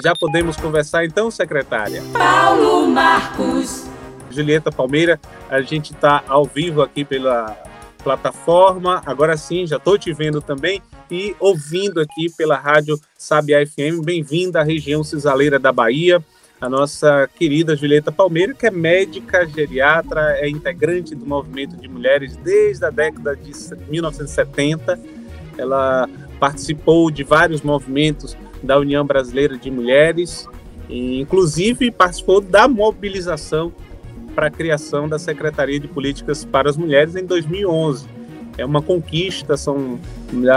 [0.00, 2.02] Já podemos conversar então, secretária?
[2.14, 3.86] Paulo Marcos.
[4.30, 7.54] Julieta Palmeira, a gente está ao vivo aqui pela
[8.02, 9.02] plataforma.
[9.04, 14.02] Agora sim, já estou te vendo também e ouvindo aqui pela rádio Sabia FM.
[14.02, 16.24] Bem-vinda à região cisaleira da Bahia.
[16.58, 22.34] A nossa querida Julieta Palmeira, que é médica, geriatra, é integrante do movimento de mulheres
[22.36, 23.52] desde a década de
[23.90, 24.98] 1970.
[25.58, 26.08] Ela
[26.40, 30.48] participou de vários movimentos da União Brasileira de Mulheres,
[30.88, 33.72] e inclusive participou da mobilização
[34.34, 38.06] para a criação da Secretaria de Políticas para as Mulheres em 2011.
[38.58, 39.98] É uma conquista, são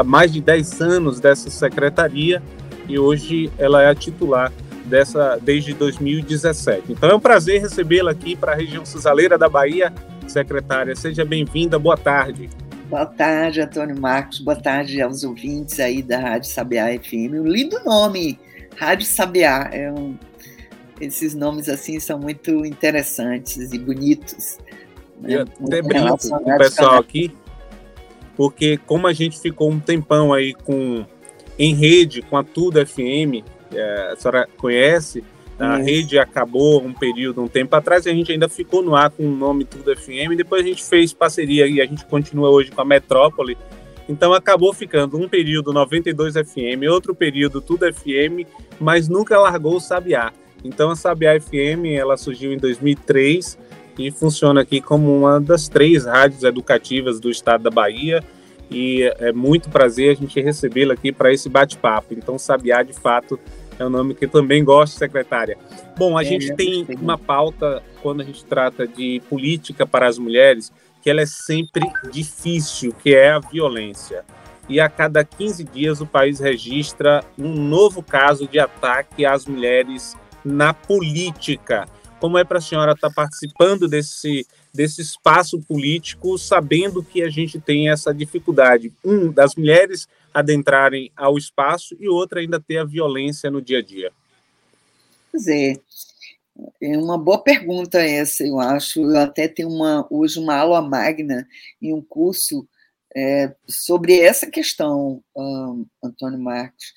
[0.06, 2.42] mais de 10 anos dessa secretaria
[2.88, 4.52] e hoje ela é a titular
[4.86, 6.92] dessa desde 2017.
[6.92, 9.94] Então é um prazer recebê-la aqui para a região cisaleira da Bahia.
[10.28, 12.50] Secretária, seja bem-vinda, boa tarde.
[12.90, 14.40] Boa tarde, Antônio Marcos.
[14.40, 17.34] Boa tarde aos ouvintes aí da Rádio Sabiá FM.
[17.34, 18.40] Um lindo nome,
[18.76, 19.70] Rádio Sabiá.
[19.72, 20.16] É um...
[21.02, 24.60] Esses nomes assim são muito interessantes e bonitos.
[25.20, 25.36] Né?
[25.36, 27.36] Eu até brinco com o pessoal aqui,
[28.38, 31.06] porque como a gente ficou um tempão aí com
[31.58, 35.24] em rede com a Tudo FM, é, a senhora conhece,
[35.60, 35.86] a Isso.
[35.86, 39.26] rede acabou um período, um tempo atrás, e a gente ainda ficou no ar com
[39.26, 42.82] o nome Tudo FM, depois a gente fez parceria e a gente continua hoje com
[42.82, 43.58] a Metrópole.
[44.08, 48.48] Então acabou ficando um período 92 FM, outro período Tudo FM,
[48.80, 50.32] mas nunca largou o Sabiá.
[50.64, 53.58] Então a Sabiá FM ela surgiu em 2003
[53.98, 58.24] e funciona aqui como uma das três rádios educativas do estado da Bahia.
[58.70, 62.14] E é muito prazer a gente recebê-la aqui para esse bate-papo.
[62.14, 63.40] Então, Sabiá, de fato,
[63.78, 65.58] é um nome que eu também gosto, secretária.
[65.98, 70.18] Bom, a é, gente tem uma pauta quando a gente trata de política para as
[70.18, 74.24] mulheres, que ela é sempre difícil, que é a violência.
[74.68, 80.16] E a cada 15 dias o país registra um novo caso de ataque às mulheres
[80.44, 81.88] na política.
[82.20, 87.30] Como é para a senhora estar tá participando desse, desse espaço político, sabendo que a
[87.30, 92.84] gente tem essa dificuldade, um, das mulheres adentrarem ao espaço e outra ainda ter a
[92.84, 94.12] violência no dia a dia?
[95.32, 95.74] Pois é,
[96.82, 99.02] é uma boa pergunta essa, eu acho.
[99.02, 101.48] Eu até tenho uma, hoje uma aula magna
[101.82, 102.68] em um curso
[103.16, 106.94] é, sobre essa questão, um, Antônio Marcos.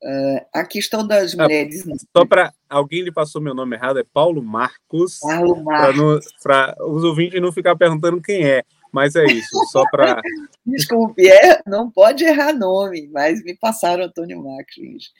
[0.00, 1.84] Uh, a questão das ah, mulheres.
[1.86, 5.18] Ah, só para alguém lhe passou meu nome errado, é Paulo Marcos.
[5.18, 6.24] Paulo Marcos.
[6.40, 8.62] Para os ouvintes não ficar perguntando quem é.
[8.92, 10.20] Mas é isso, só para.
[10.66, 15.10] Desculpe, é, não pode errar nome, mas me passaram Antônio Marques.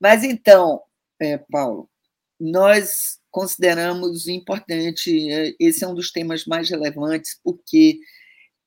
[0.00, 0.80] Mas então,
[1.20, 1.88] é, Paulo,
[2.38, 7.98] nós consideramos importante, é, esse é um dos temas mais relevantes, porque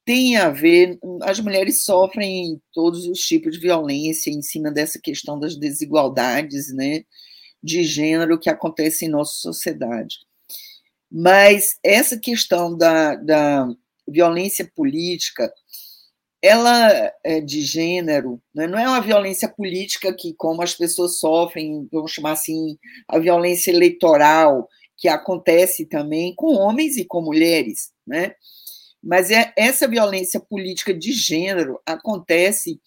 [0.05, 5.39] tem a ver, as mulheres sofrem todos os tipos de violência em cima dessa questão
[5.39, 7.03] das desigualdades né,
[7.61, 10.19] de gênero que acontece em nossa sociedade.
[11.11, 13.67] Mas essa questão da, da
[14.07, 15.51] violência política,
[16.41, 18.67] ela é de gênero, né?
[18.67, 22.77] não é uma violência política que, como as pessoas sofrem, vamos chamar assim,
[23.07, 28.35] a violência eleitoral, que acontece também com homens e com mulheres, né?
[29.03, 32.79] Mas é, essa violência política de gênero acontece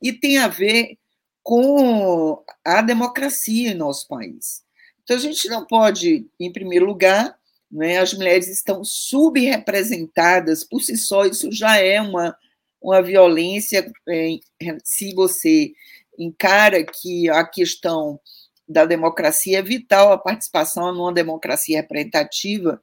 [0.00, 0.98] e tem a ver
[1.42, 4.62] com a democracia em nosso país.
[5.02, 7.36] Então, a gente não pode, em primeiro lugar,
[7.74, 7.98] né?
[7.98, 12.36] As mulheres estão subrepresentadas, por si só, isso já é uma,
[12.80, 13.90] uma violência.
[14.08, 14.38] É,
[14.84, 15.72] se você
[16.16, 18.20] encara que a questão
[18.66, 22.80] da democracia é vital, a participação numa democracia representativa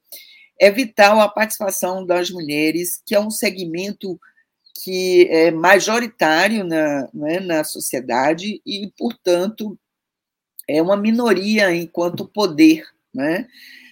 [0.60, 4.20] é vital a participação das mulheres, que é um segmento
[4.84, 9.80] que é majoritário na, né, na sociedade e, portanto,
[10.68, 12.84] é uma minoria enquanto poder.
[13.14, 13.48] Né?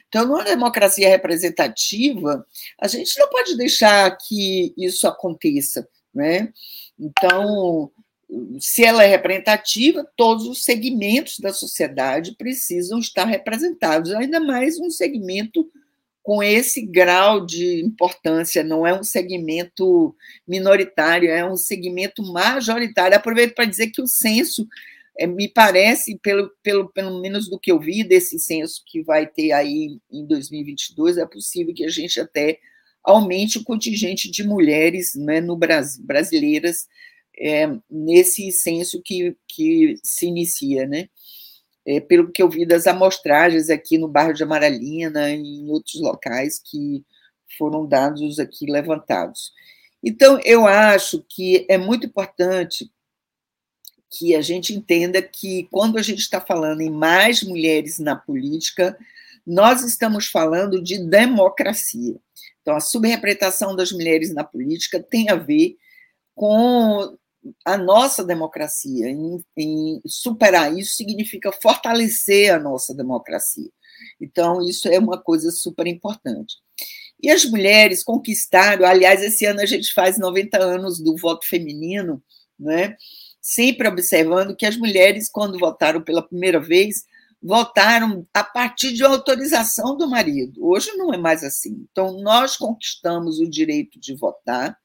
[0.10, 2.46] Então, numa democracia representativa,
[2.82, 5.88] a gente não pode deixar que isso aconteça.
[6.14, 6.52] Né?
[7.00, 7.92] Então,
[8.60, 14.90] se ela é representativa, todos os segmentos da sociedade precisam estar representados, ainda mais um
[14.90, 15.70] segmento
[16.22, 20.16] com esse grau de importância, não é um segmento
[20.48, 23.16] minoritário, é um segmento majoritário.
[23.16, 24.68] Aproveito para dizer que o censo
[25.20, 29.28] é, me parece, pelo, pelo, pelo menos do que eu vi desse censo que vai
[29.28, 32.58] ter aí em 2022, é possível que a gente até
[33.04, 36.88] aumente o contingente de mulheres né, no Brasil, brasileiras
[37.38, 41.10] é, nesse censo que, que se inicia, né?
[41.86, 46.00] É, pelo que eu vi das amostragens aqui no bairro de Amaralina e em outros
[46.02, 47.04] locais que
[47.58, 49.52] foram dados aqui levantados.
[50.02, 52.90] Então, eu acho que é muito importante
[54.10, 58.98] que a gente entenda que quando a gente está falando em mais mulheres na política,
[59.46, 62.16] nós estamos falando de democracia.
[62.62, 65.76] Então, a subrepresentação das mulheres na política tem a ver
[66.36, 67.18] com
[67.66, 69.10] a nossa democracia.
[69.10, 73.70] Em, em superar isso significa fortalecer a nossa democracia.
[74.20, 76.56] Então, isso é uma coisa super importante.
[77.22, 82.24] E as mulheres conquistaram, aliás, esse ano a gente faz 90 anos do voto feminino,
[82.58, 82.96] né?
[83.42, 87.06] Sempre observando que as mulheres, quando votaram pela primeira vez,
[87.42, 90.66] votaram a partir de autorização do marido.
[90.66, 91.86] Hoje não é mais assim.
[91.92, 94.78] Então, nós conquistamos o direito de votar,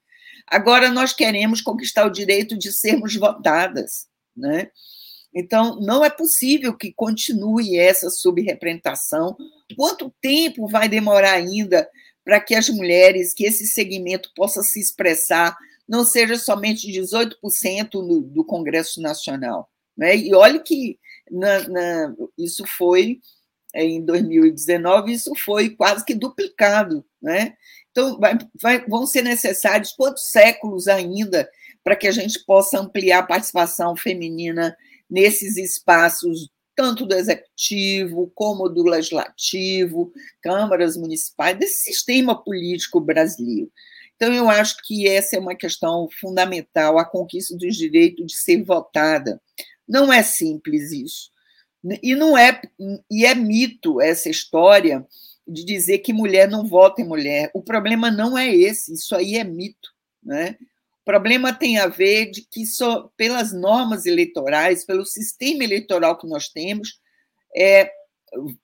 [0.47, 4.07] agora nós queremos conquistar o direito de sermos votadas.
[4.35, 4.69] Né?
[5.33, 9.35] Então, não é possível que continue essa subrepresentação.
[9.75, 11.87] Quanto tempo vai demorar ainda
[12.23, 15.55] para que as mulheres, que esse segmento possa se expressar,
[15.87, 17.35] não seja somente 18%
[17.93, 19.69] no, do Congresso Nacional.
[19.97, 20.15] Né?
[20.17, 20.99] E olhe que
[21.31, 23.19] na, na, isso foi,
[23.73, 27.05] em 2019, isso foi quase que duplicado.
[27.21, 27.55] Né?
[27.91, 31.49] Então, vai, vai, vão ser necessários quantos séculos ainda
[31.83, 34.75] para que a gente possa ampliar a participação feminina
[35.09, 40.11] nesses espaços tanto do executivo como do legislativo,
[40.41, 43.71] câmaras municipais, desse sistema político brasileiro.
[44.15, 48.63] Então, eu acho que essa é uma questão fundamental, a conquista do direito de ser
[48.63, 49.41] votada.
[49.87, 51.29] Não é simples isso.
[52.01, 52.59] E não é
[53.11, 55.05] e é mito essa história
[55.47, 57.51] de dizer que mulher não vota em mulher.
[57.53, 60.57] O problema não é esse, isso aí é mito, né?
[61.01, 66.25] O problema tem a ver de que só pelas normas eleitorais, pelo sistema eleitoral que
[66.25, 66.99] nós temos,
[67.55, 67.91] é,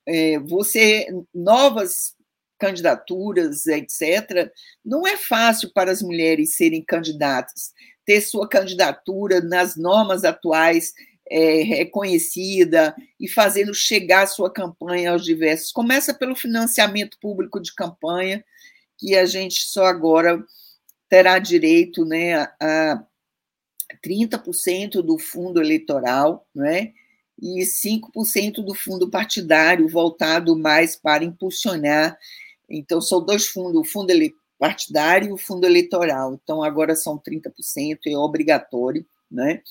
[0.07, 2.15] é, você novas
[2.61, 4.51] candidaturas, etc.
[4.85, 7.73] Não é fácil para as mulheres serem candidatas,
[8.05, 10.93] ter sua candidatura nas normas atuais
[11.27, 15.71] é, reconhecida e fazendo chegar sua campanha aos diversos.
[15.71, 18.45] Começa pelo financiamento público de campanha,
[18.95, 20.45] que a gente só agora
[21.09, 23.03] terá direito né, a
[24.05, 26.93] 30% do fundo eleitoral, né,
[27.41, 32.15] e 5% do fundo partidário, voltado mais para impulsionar.
[32.71, 34.13] Então, são dois fundos, o fundo
[34.57, 36.33] partidário e o fundo eleitoral.
[36.33, 39.61] Então, agora são 30%, é obrigatório, né?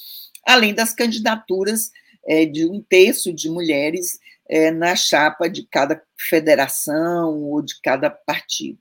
[0.47, 1.91] além das candidaturas
[2.27, 4.19] é, de um terço de mulheres
[4.49, 8.79] é, na chapa de cada federação ou de cada partido.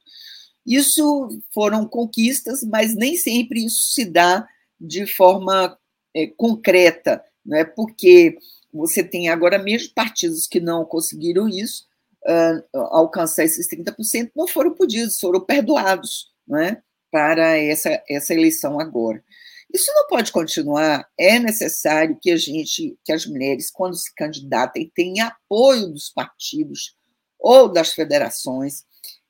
[0.66, 4.48] Isso foram conquistas, mas nem sempre isso se dá
[4.80, 5.77] de forma
[6.16, 7.63] é, concreta, né?
[7.63, 8.38] porque
[8.74, 11.88] você tem agora mesmo partidos que não conseguiram isso,
[12.27, 16.81] uh, alcançar esses 30%, não foram podidos, foram perdoados né?
[17.12, 19.24] para essa, essa eleição agora.
[19.74, 21.07] Isso não pode continuar.
[21.18, 26.95] É necessário que a gente, que as mulheres, quando se candidatem, tenham apoio dos partidos
[27.39, 28.83] ou das federações,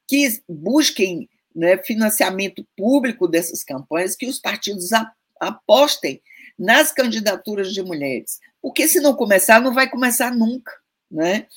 [0.07, 4.89] que busquem né, financiamento público dessas campanhas, que os partidos
[5.39, 6.21] apostem
[6.57, 8.39] nas candidaturas de mulheres.
[8.61, 10.71] Porque se não começar, não vai começar nunca.
[11.11, 11.47] Né?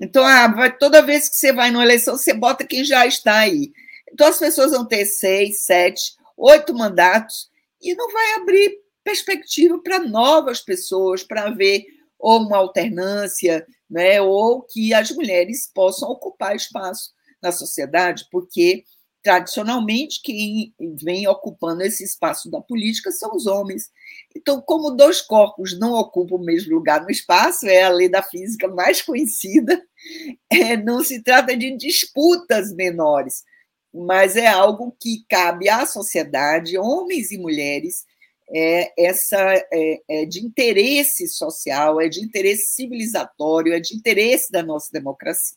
[0.00, 3.40] Então, ah, vai, toda vez que você vai numa eleição, você bota quem já está
[3.40, 3.70] aí.
[4.10, 7.50] Então, as pessoas vão ter seis, sete, oito mandatos
[7.80, 11.84] e não vai abrir perspectiva para novas pessoas, para ver
[12.18, 17.10] ou uma alternância, né, ou que as mulheres possam ocupar espaço
[17.42, 18.84] na sociedade, porque
[19.22, 23.90] tradicionalmente quem vem ocupando esse espaço da política são os homens.
[24.34, 28.22] Então, como dois corpos não ocupam o mesmo lugar no espaço, é a lei da
[28.22, 29.80] física mais conhecida,
[30.50, 33.44] é, não se trata de disputas menores,
[33.92, 38.06] mas é algo que cabe à sociedade, homens e mulheres,
[38.52, 39.38] é essa
[39.72, 45.56] é, é de interesse social, é de interesse civilizatório, é de interesse da nossa democracia.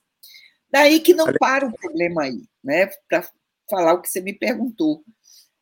[0.69, 2.89] Daí que não para o problema aí, né?
[3.07, 3.27] Para
[3.69, 5.03] falar o que você me perguntou.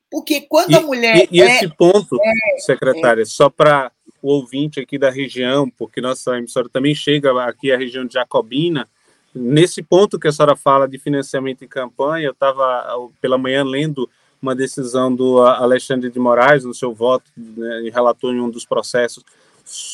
[0.09, 1.27] Porque quando e, a mulher.
[1.31, 3.25] E, e é, esse ponto, é, secretária, é.
[3.25, 3.91] só para
[4.21, 8.87] o ouvinte aqui da região, porque nossa emissora também chega aqui à região de Jacobina,
[9.33, 14.09] nesse ponto que a senhora fala de financiamento em campanha, eu estava pela manhã lendo
[14.41, 19.23] uma decisão do Alexandre de Moraes, no seu voto, né, relatou em um dos processos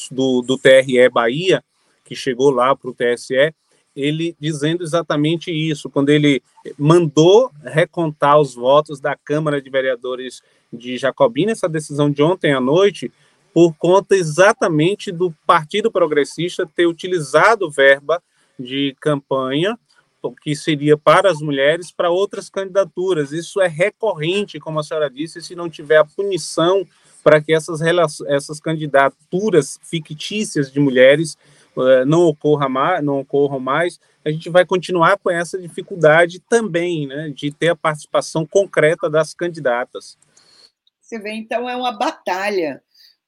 [0.09, 1.63] do, do TRE Bahia,
[2.03, 3.53] que chegou lá para o TSE,
[3.95, 6.41] ele dizendo exatamente isso, quando ele
[6.77, 12.59] mandou recontar os votos da Câmara de Vereadores de Jacobina, essa decisão de ontem à
[12.59, 13.11] noite,
[13.53, 18.21] por conta exatamente do Partido Progressista ter utilizado verba
[18.59, 19.77] de campanha
[20.41, 23.31] que seria para as mulheres para outras candidaturas.
[23.31, 26.85] Isso é recorrente, como a senhora disse, se não tiver a punição
[27.23, 27.81] para que essas,
[28.27, 31.37] essas candidaturas fictícias de mulheres
[31.75, 37.07] uh, não, ocorra mais, não ocorram mais, a gente vai continuar com essa dificuldade também,
[37.07, 40.17] né, de ter a participação concreta das candidatas.
[40.99, 42.83] Você vê, então, é uma batalha.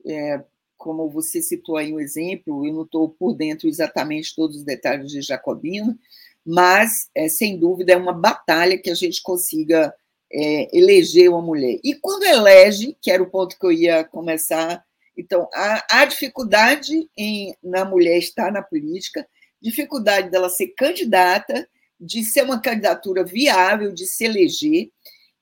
[0.05, 0.43] É,
[0.77, 5.09] como você citou aí um exemplo, eu não estou por dentro exatamente todos os detalhes
[5.09, 5.97] de Jacobina,
[6.45, 9.93] mas, é, sem dúvida, é uma batalha que a gente consiga
[10.31, 11.79] é, eleger uma mulher.
[11.81, 14.83] E quando elege, que era o ponto que eu ia começar,
[15.17, 19.25] então, há, há dificuldade em, na mulher estar na política,
[19.61, 21.67] dificuldade dela ser candidata,
[21.99, 24.89] de ser uma candidatura viável, de se eleger,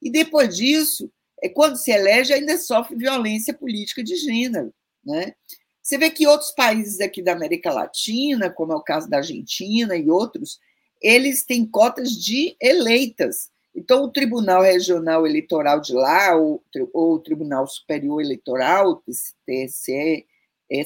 [0.01, 4.73] e depois disso, é quando se elege, ainda sofre violência política de gênero.
[5.05, 5.33] Né?
[5.81, 9.95] Você vê que outros países aqui da América Latina, como é o caso da Argentina
[9.95, 10.59] e outros,
[11.01, 13.49] eles têm cotas de eleitas.
[13.75, 19.03] Então, o Tribunal Regional Eleitoral de lá, ou, ou o Tribunal Superior Eleitoral,
[19.45, 20.25] TSE,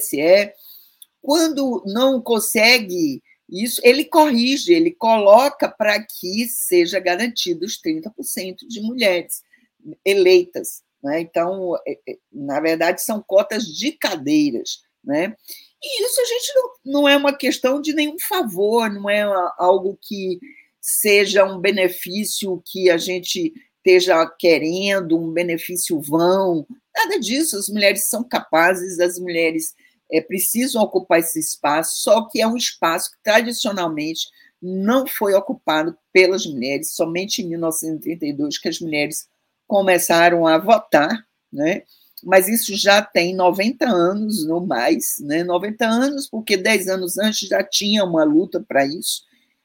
[0.00, 0.52] SE,
[1.22, 8.80] quando não consegue isso, ele corrige, ele coloca para que seja garantido os 30% de
[8.80, 9.42] mulheres
[10.04, 10.82] eleitas.
[11.02, 11.20] Né?
[11.20, 14.82] Então, é, é, na verdade, são cotas de cadeiras.
[15.04, 15.34] Né?
[15.82, 19.22] E isso a gente não, não é uma questão de nenhum favor, não é
[19.58, 20.38] algo que
[20.80, 27.56] seja um benefício que a gente esteja querendo, um benefício vão, nada disso.
[27.56, 29.74] As mulheres são capazes, as mulheres
[30.12, 34.28] é, precisam ocupar esse espaço, só que é um espaço que tradicionalmente
[34.60, 39.28] não foi ocupado pelas mulheres, somente em 1932 que as mulheres
[39.66, 41.82] começaram a votar, né?
[42.22, 45.42] mas isso já tem 90 anos ou mais, né?
[45.42, 49.24] 90 anos, porque 10 anos antes já tinha uma luta para isso.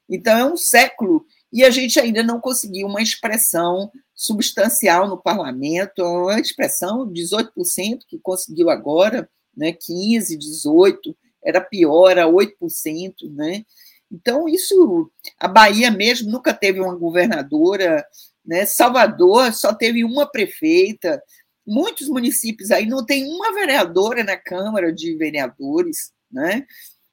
[0.10, 6.02] Então, é um século e a gente ainda não conseguiu uma expressão substancial no parlamento,
[6.02, 9.74] uma expressão 18% que conseguiu agora, né?
[9.74, 13.66] 15, 18, era pior, era 8%, né?
[14.12, 18.06] Então, isso, a Bahia mesmo nunca teve uma governadora,
[18.46, 18.66] né?
[18.66, 21.22] Salvador só teve uma prefeita.
[21.66, 26.66] Muitos municípios aí não tem uma vereadora na Câmara de Vereadores, né?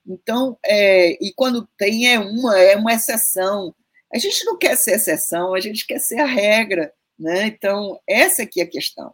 [0.07, 3.75] Então, é, e quando tem é uma, é uma exceção.
[4.13, 7.47] A gente não quer ser exceção, a gente quer ser a regra, né?
[7.47, 9.13] Então, essa aqui é a questão.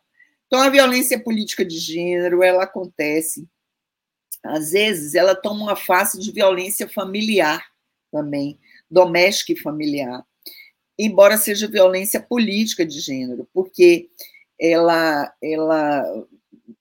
[0.50, 3.46] Então, a violência política de gênero, ela acontece,
[4.42, 7.64] às vezes, ela toma uma face de violência familiar
[8.10, 8.58] também,
[8.90, 10.26] doméstica e familiar.
[10.98, 14.10] Embora seja violência política de gênero, porque
[14.60, 16.02] ela, ela,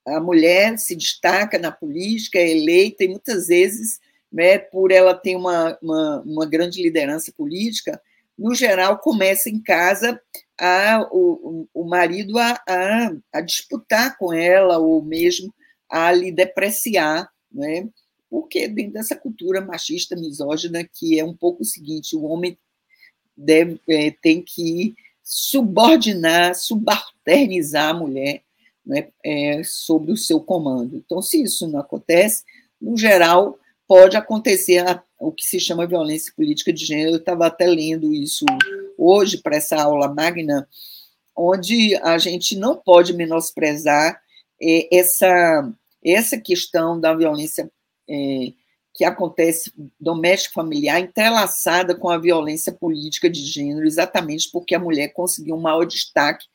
[0.08, 4.00] a mulher se destaca na política, é eleita, e muitas vezes,
[4.32, 8.02] né, por ela ter uma, uma, uma grande liderança política,
[8.36, 10.20] no geral, começa em casa
[10.60, 15.54] a, o, o marido a, a, a disputar com ela, ou mesmo
[15.90, 17.88] a lhe depreciar, né?
[18.30, 22.58] porque dentro dessa cultura machista, misógina, que é um pouco o seguinte, o homem
[23.36, 28.44] deve, é, tem que subordinar, subalternizar a mulher
[28.86, 30.96] né, é, sobre o seu comando.
[30.96, 32.44] Então, se isso não acontece,
[32.80, 33.59] no geral,
[33.90, 37.10] pode acontecer a, o que se chama violência política de gênero.
[37.10, 38.46] Eu estava até lendo isso
[38.96, 40.70] hoje para essa aula magna,
[41.36, 44.22] onde a gente não pode menosprezar
[44.62, 45.74] é, essa,
[46.06, 47.72] essa questão da violência
[48.08, 48.54] é,
[48.94, 55.14] que acontece doméstico familiar entrelaçada com a violência política de gênero, exatamente porque a mulher
[55.14, 56.46] conseguiu um maior destaque,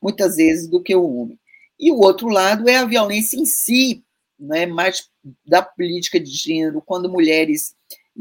[0.00, 1.40] muitas vezes, do que o homem.
[1.80, 4.03] E o outro lado é a violência em si,
[4.38, 5.08] né, mais
[5.46, 7.74] da política de gênero, quando mulheres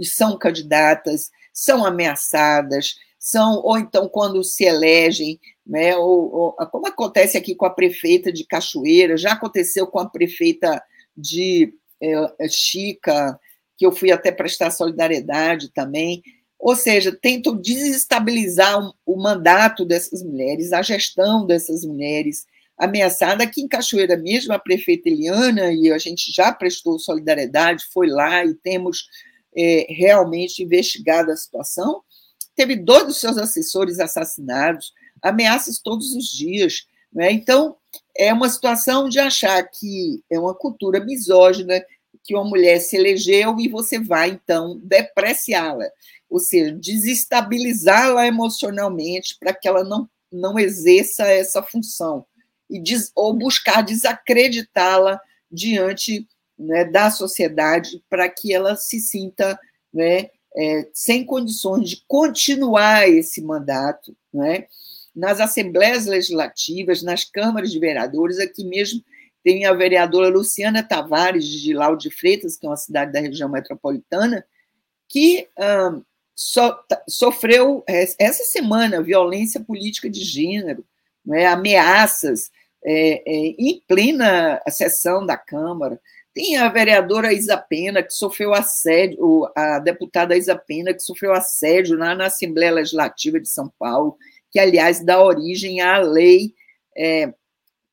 [0.03, 7.37] são candidatas, são ameaçadas, são ou então quando se elegem, né, ou, ou, como acontece
[7.37, 10.83] aqui com a prefeita de Cachoeira, já aconteceu com a prefeita
[11.15, 13.39] de é, Chica,
[13.77, 16.21] que eu fui até prestar solidariedade também.
[16.59, 22.45] Ou seja, tentam desestabilizar o mandato dessas mulheres, a gestão dessas mulheres
[22.77, 23.43] ameaçada.
[23.43, 28.45] Aqui em Cachoeira mesmo, a prefeita Eliana, e a gente já prestou solidariedade, foi lá
[28.45, 29.07] e temos
[29.55, 32.01] é, realmente investigado a situação.
[32.55, 36.85] Teve dois dos seus assessores assassinados, ameaças todos os dias.
[37.11, 37.31] Né?
[37.31, 37.75] Então,
[38.15, 41.83] é uma situação de achar que é uma cultura misógina,
[42.23, 45.85] que uma mulher se elegeu e você vai, então, depreciá-la,
[46.29, 52.25] ou seja, desestabilizá-la emocionalmente para que ela não, não exerça essa função,
[52.69, 55.19] e des, ou buscar desacreditá-la
[55.51, 56.27] diante
[56.57, 59.59] né, da sociedade para que ela se sinta
[59.93, 64.15] né, é, sem condições de continuar esse mandato.
[64.33, 64.67] Né?
[65.15, 69.03] Nas assembleias legislativas, nas câmaras de vereadores, aqui mesmo
[69.43, 73.49] tem a vereadora Luciana Tavares, de Lauro de Freitas, que é uma cidade da região
[73.49, 74.45] metropolitana,
[75.09, 75.49] que
[76.33, 76.61] so,
[77.07, 80.85] sofreu essa semana violência política de gênero,
[81.25, 82.51] né, ameaças
[82.83, 85.99] é, é, em plena sessão da Câmara.
[86.33, 91.97] Tem a vereadora Isa Pena, que sofreu assédio, a deputada Isa Pena, que sofreu assédio
[91.97, 94.17] lá na Assembleia Legislativa de São Paulo,
[94.51, 96.53] que, aliás, dá origem à lei
[96.97, 97.31] é,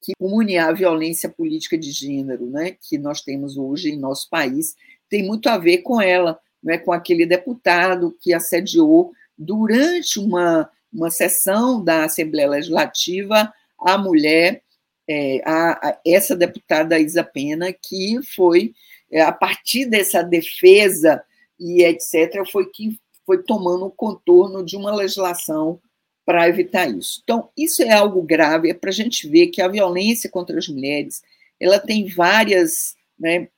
[0.00, 4.74] que une a violência política de gênero, né, que nós temos hoje em nosso país,
[5.08, 11.10] tem muito a ver com ela, né, com aquele deputado que assediou durante uma, uma
[11.10, 14.62] sessão da Assembleia Legislativa a mulher,
[15.08, 18.74] é, a, a, essa deputada Isa Pena, que foi,
[19.10, 21.22] é, a partir dessa defesa
[21.58, 25.80] e etc., foi que foi tomando o contorno de uma legislação
[26.24, 27.20] para evitar isso.
[27.22, 30.68] Então, isso é algo grave, é para a gente ver que a violência contra as
[30.68, 31.22] mulheres
[31.58, 33.48] ela tem várias, né,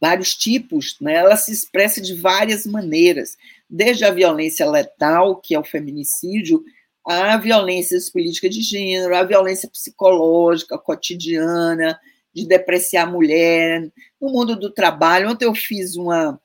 [0.00, 3.36] vários tipos, né, ela se expressa de várias maneiras,
[3.68, 6.64] desde a violência letal, que é o feminicídio,
[7.06, 11.98] a violência política de gênero, a violência psicológica, cotidiana,
[12.34, 13.90] de depreciar a mulher.
[14.20, 16.40] No mundo do trabalho, ontem eu fiz uma,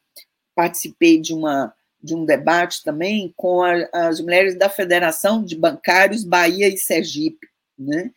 [0.55, 1.73] participei de uma
[2.03, 7.47] de um debate também com a, as mulheres da Federação de Bancários Bahia e Sergipe,
[7.77, 8.11] né?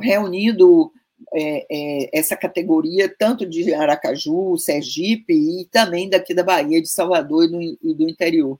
[0.00, 0.90] reunindo
[1.34, 7.44] é, é, essa categoria tanto de Aracaju, Sergipe e também daqui da Bahia, de Salvador
[7.44, 8.58] e do, e do interior.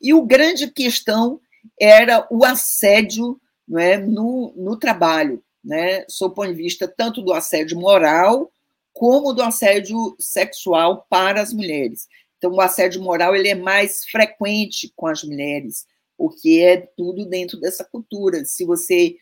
[0.00, 1.40] E o grande questão
[1.80, 7.20] era o assédio não é, no, no trabalho, né, sob o ponto de vista tanto
[7.20, 8.50] do assédio moral
[8.94, 12.08] como do assédio sexual para as mulheres.
[12.36, 17.60] Então, o assédio moral ele é mais frequente com as mulheres, porque é tudo dentro
[17.60, 18.44] dessa cultura.
[18.44, 19.16] Se você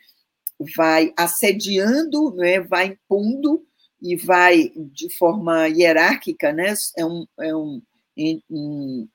[0.76, 3.64] vai assediando, né, vai impondo
[4.00, 7.82] e vai de forma hierárquica, né, é um, é um,
[8.50, 9.08] um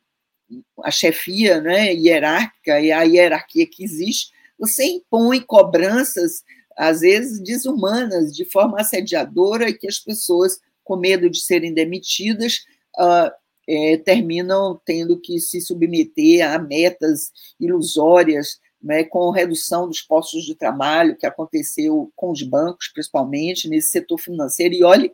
[0.84, 6.44] a chefia né, hierárquica e a hierarquia que existe, você impõe cobranças,
[6.78, 12.58] às vezes desumanas, de forma assediadora, e que as pessoas, com medo de serem demitidas,
[13.00, 13.32] uh,
[13.68, 20.56] é, terminam tendo que se submeter a metas ilusórias, né, com redução dos postos de
[20.56, 24.74] trabalho, que aconteceu com os bancos, principalmente, nesse setor financeiro.
[24.74, 25.12] E olhe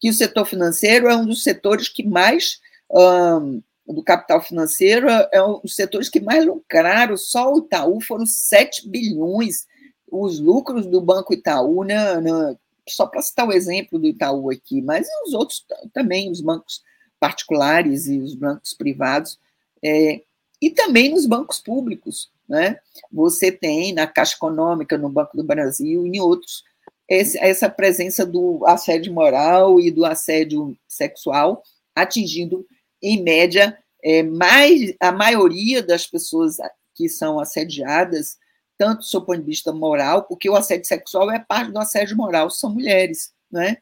[0.00, 5.42] que o setor financeiro é um dos setores que mais, um, do capital financeiro, é
[5.42, 7.16] um dos setores que mais lucraram.
[7.16, 9.66] Só o Itaú foram 7 bilhões
[10.12, 12.56] os lucros do Banco Itaú, né, né
[12.88, 16.82] só para citar o exemplo do Itaú aqui, mas os outros também, os bancos
[17.18, 19.38] particulares e os bancos privados,
[19.82, 20.22] é,
[20.60, 22.30] e também nos bancos públicos.
[22.52, 22.78] Né?
[23.10, 26.62] Você tem na Caixa Econômica, no Banco do Brasil e em outros,
[27.08, 31.62] esse, essa presença do assédio moral e do assédio sexual,
[31.94, 32.66] atingindo,
[33.02, 36.58] em média, é, mais a maioria das pessoas
[36.94, 38.36] que são assediadas,
[38.76, 42.50] tanto do ponto de vista moral, porque o assédio sexual é parte do assédio moral,
[42.50, 43.78] são mulheres, né?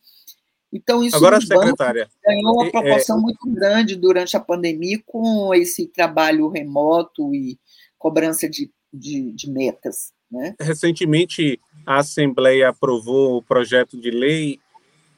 [0.73, 5.53] Então, isso Agora, secretária, ganhou uma é, proporção é, muito grande durante a pandemia com
[5.53, 7.59] esse trabalho remoto e
[8.01, 10.13] cobrança de, de, de metas.
[10.33, 10.55] Né?
[10.59, 14.59] Recentemente, a Assembleia aprovou o projeto de lei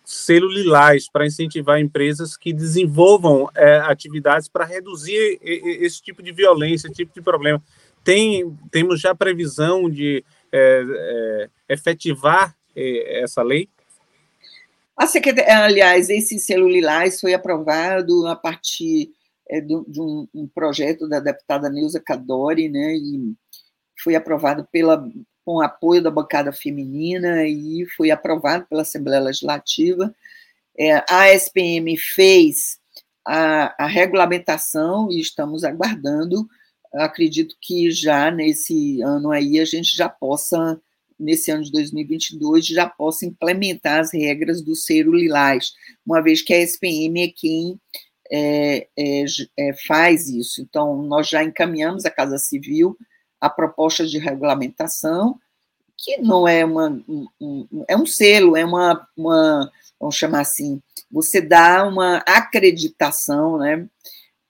[0.05, 6.89] selo lilás para incentivar empresas que desenvolvam é, atividades para reduzir esse tipo de violência,
[6.89, 7.63] esse tipo de problema.
[8.03, 13.69] Tem, temos já previsão de é, é, efetivar é, essa lei?
[14.97, 15.07] A
[15.65, 19.11] aliás, esse selo Lilás foi aprovado a partir
[19.53, 23.35] é, de, um, um, projeto da deputada Neuza Cadori, né, e
[24.03, 25.07] foi aprovado pela,
[25.45, 30.15] com apoio da bancada feminina e foi aprovado pela Assembleia Legislativa.
[30.79, 32.79] É, a SPM fez
[33.27, 36.49] a, a regulamentação e estamos aguardando.
[36.95, 40.81] Acredito que já nesse ano aí a gente já possa
[41.19, 45.73] nesse ano de 2022, já possa implementar as regras do Cero Lilás,
[46.05, 47.79] uma vez que a SPM é quem
[48.31, 49.25] é, é,
[49.59, 50.61] é, faz isso.
[50.61, 52.97] Então, nós já encaminhamos à Casa Civil
[53.41, 55.39] a proposta de regulamentação,
[55.97, 57.03] que não é uma,
[57.41, 60.81] um, é um selo, é uma, uma, vamos chamar assim,
[61.11, 63.87] você dá uma acreditação né,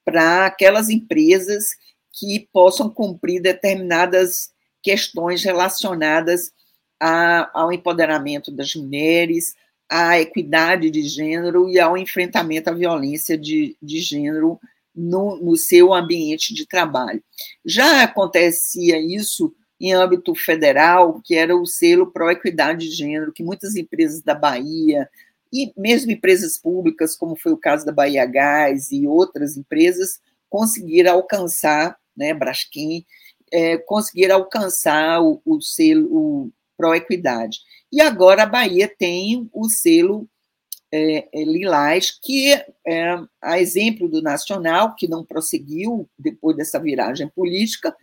[0.04, 1.76] para aquelas empresas
[2.12, 6.52] que possam cumprir determinadas questões relacionadas
[7.00, 9.54] a, ao empoderamento das mulheres,
[9.92, 14.58] à equidade de gênero e ao enfrentamento à violência de, de gênero
[14.94, 17.22] no, no seu ambiente de trabalho.
[17.62, 23.76] Já acontecia isso em âmbito federal, que era o selo Pró-Equidade de Gênero, que muitas
[23.76, 25.10] empresas da Bahia,
[25.52, 31.12] e mesmo empresas públicas, como foi o caso da Bahia Gás e outras empresas, conseguiram
[31.12, 33.04] alcançar, né, Braskem,
[33.52, 37.58] é, conseguiram alcançar o, o selo o Pró-Equidade.
[37.90, 40.28] E agora a Bahia tem o selo
[40.92, 42.52] é, é, Lilás, que
[42.86, 47.96] é a exemplo do Nacional, que não prosseguiu depois dessa viragem política,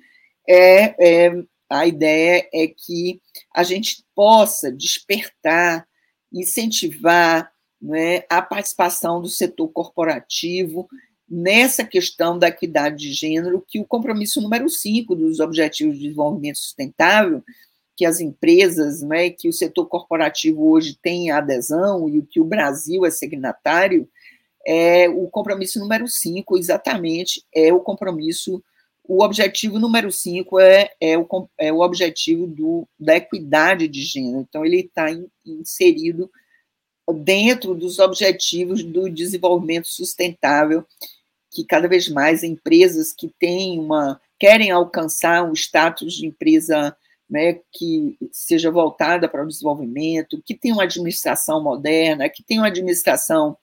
[0.47, 3.21] é, é a ideia é que
[3.55, 5.87] a gente possa despertar,
[6.33, 10.89] incentivar né, a participação do setor corporativo
[11.29, 16.57] nessa questão da equidade de gênero, que o compromisso número 5 dos Objetivos de Desenvolvimento
[16.57, 17.43] Sustentável,
[17.99, 22.45] que as empresas, né, que o setor corporativo hoje tem adesão e o que o
[22.45, 24.07] Brasil é signatário,
[24.65, 28.63] é o compromisso número 5, exatamente, é o compromisso
[29.03, 34.45] o objetivo número 5 é, é, o, é o objetivo do, da equidade de gênero.
[34.47, 35.07] Então, ele está
[35.45, 36.31] inserido
[37.15, 40.85] dentro dos objetivos do desenvolvimento sustentável,
[41.51, 46.95] que cada vez mais empresas que têm uma querem alcançar um status de empresa
[47.29, 52.67] né, que seja voltada para o desenvolvimento, que tenha uma administração moderna, que tenha uma
[52.67, 53.55] administração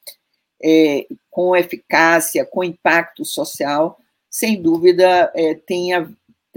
[0.62, 3.98] é, com eficácia, com impacto social,
[4.31, 6.11] sem dúvida, é, tenha,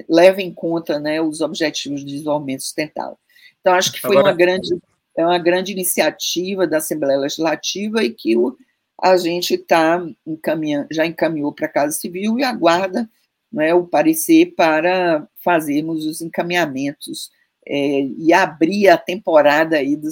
[0.07, 3.17] leva em conta né, os objetivos de desenvolvimento sustentável.
[3.59, 4.27] Então, acho que foi Agora...
[4.27, 4.77] uma, grande,
[5.17, 8.55] é uma grande iniciativa da Assembleia Legislativa e que o,
[9.01, 13.09] a gente tá encaminhando, já encaminhou para a Casa Civil e aguarda
[13.51, 17.29] né, o parecer para fazermos os encaminhamentos
[17.67, 20.09] é, e abrir a temporada aí do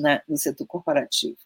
[0.00, 1.36] na, no setor corporativo.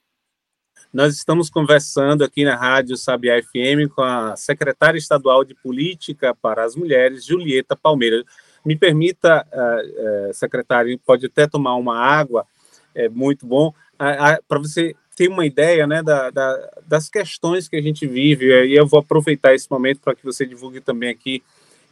[0.92, 6.64] Nós estamos conversando aqui na Rádio Sabiá FM com a secretária estadual de Política para
[6.64, 8.24] as Mulheres, Julieta Palmeira.
[8.64, 12.46] Me permita, uh, uh, secretária, pode até tomar uma água,
[12.94, 17.76] é muito bom, uh, para você ter uma ideia né, da, da, das questões que
[17.76, 21.42] a gente vive, e eu vou aproveitar esse momento para que você divulgue também aqui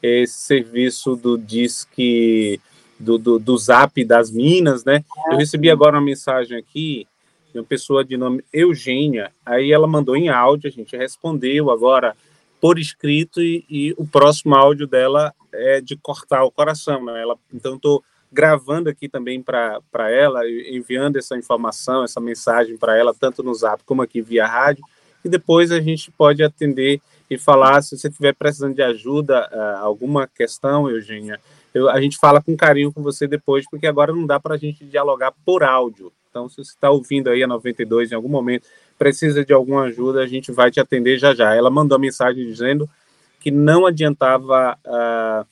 [0.03, 2.61] esse serviço do Disque,
[2.99, 5.05] do, do, do Zap das Minas, né?
[5.31, 7.07] Eu recebi agora uma mensagem aqui
[7.53, 9.31] de uma pessoa de nome Eugênia.
[9.45, 12.17] Aí ela mandou em áudio, a gente respondeu agora
[12.61, 17.23] por escrito e, e o próximo áudio dela é de cortar o coração, né?
[17.23, 23.15] Ela, então estou gravando aqui também para ela, enviando essa informação, essa mensagem para ela,
[23.15, 24.83] tanto no Zap como aqui via rádio,
[25.25, 29.85] e depois a gente pode atender e falar se você estiver precisando de ajuda, uh,
[29.85, 31.39] alguma questão, Eugênia,
[31.73, 34.59] eu, a gente fala com carinho com você depois, porque agora não dá para a
[34.59, 36.13] gente dialogar por áudio.
[36.29, 38.67] Então, se você está ouvindo aí a 92 em algum momento,
[38.99, 41.55] precisa de alguma ajuda, a gente vai te atender já já.
[41.55, 42.89] Ela mandou mensagem dizendo
[43.41, 45.47] que não adiantava uh,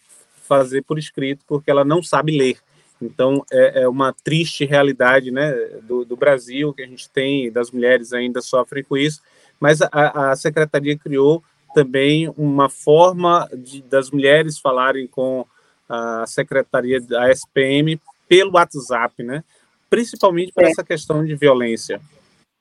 [0.47, 2.57] fazer por escrito, porque ela não sabe ler.
[3.01, 7.71] Então, é, é uma triste realidade né, do, do, Brasil, que a gente tem, das
[7.71, 9.23] mulheres ainda sofrem com isso,
[9.59, 11.43] mas a, a secretaria criou
[11.75, 15.47] também uma forma de, das mulheres falarem com
[15.89, 19.43] a secretaria da SPM pelo WhatsApp, né?
[19.91, 20.71] principalmente para é.
[20.71, 22.01] essa questão de violência.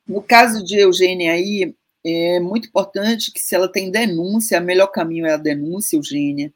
[0.08, 4.88] No caso de Eugênia aí, é muito importante que se ela tem denúncia, o melhor
[4.88, 6.52] caminho é a denúncia, Eugênia.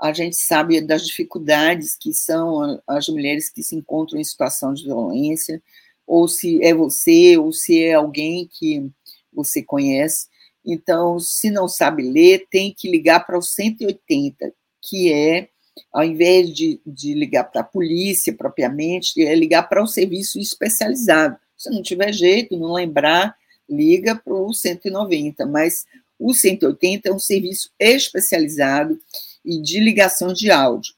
[0.00, 4.84] A gente sabe das dificuldades que são as mulheres que se encontram em situação de
[4.84, 5.62] violência,
[6.06, 8.90] ou se é você, ou se é alguém que
[9.32, 10.26] você conhece.
[10.64, 15.48] Então, se não sabe ler, tem que ligar para o 180, que é
[15.92, 21.36] ao invés de, de ligar para a polícia propriamente, é ligar para o serviço especializado.
[21.56, 23.34] Se não tiver jeito, não lembrar,
[23.68, 25.86] liga para o 190, mas
[26.18, 28.98] o 180 é um serviço especializado
[29.44, 30.94] e de ligação de áudio.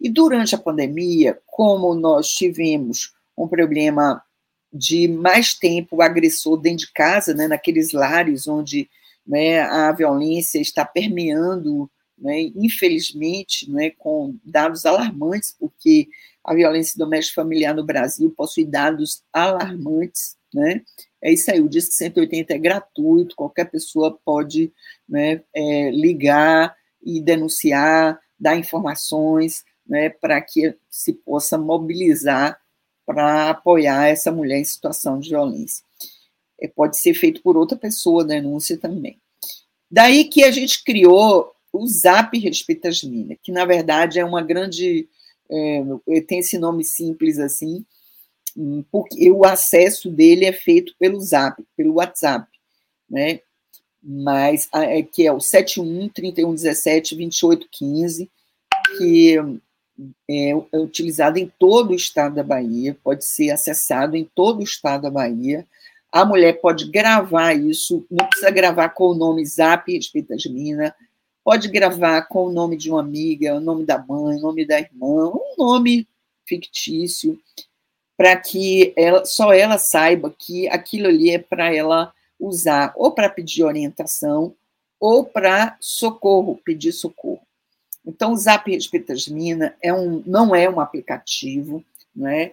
[0.00, 4.22] E durante a pandemia, como nós tivemos um problema
[4.72, 8.88] de mais tempo o agressor dentro de casa, né, naqueles lares onde
[9.26, 16.06] né, a violência está permeando né, infelizmente, né, com dados alarmantes, porque
[16.44, 20.82] a violência doméstica familiar no Brasil possui dados alarmantes, né?
[21.22, 24.72] É isso aí, o Disque 180 é gratuito, qualquer pessoa pode
[25.08, 32.60] né, é, ligar e denunciar, dar informações, né, para que se possa mobilizar
[33.04, 35.84] para apoiar essa mulher em situação de violência.
[36.60, 39.20] É, pode ser feito por outra pessoa, denúncia também.
[39.90, 44.42] Daí que a gente criou o Zap Respeita as Minas, que na verdade é uma
[44.42, 45.08] grande.
[45.50, 47.84] É, tem esse nome simples assim,
[48.92, 52.46] porque o acesso dele é feito pelo Zap, pelo WhatsApp,
[53.08, 53.40] né?
[54.02, 58.30] Mas é, que é o 71 3117 2815,
[58.96, 59.36] que
[60.28, 64.64] é, é utilizado em todo o estado da Bahia, pode ser acessado em todo o
[64.64, 65.66] estado da Bahia.
[66.10, 70.94] A mulher pode gravar isso, não precisa gravar com o nome Zap Respeita Mina,
[71.44, 74.80] pode gravar com o nome de uma amiga, o nome da mãe, o nome da
[74.80, 76.08] irmã, um nome
[76.46, 77.38] fictício,
[78.16, 83.28] para que ela, só ela saiba que aquilo ali é para ela usar ou para
[83.28, 84.54] pedir orientação
[84.98, 87.40] ou para socorro, pedir socorro.
[88.04, 92.52] Então, o Zap Respetasmina é um, não é um aplicativo, né?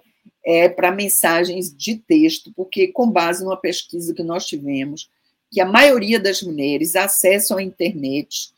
[0.50, 5.10] é para mensagens de texto, porque, com base numa pesquisa que nós tivemos,
[5.52, 8.54] que a maioria das mulheres acessam a internet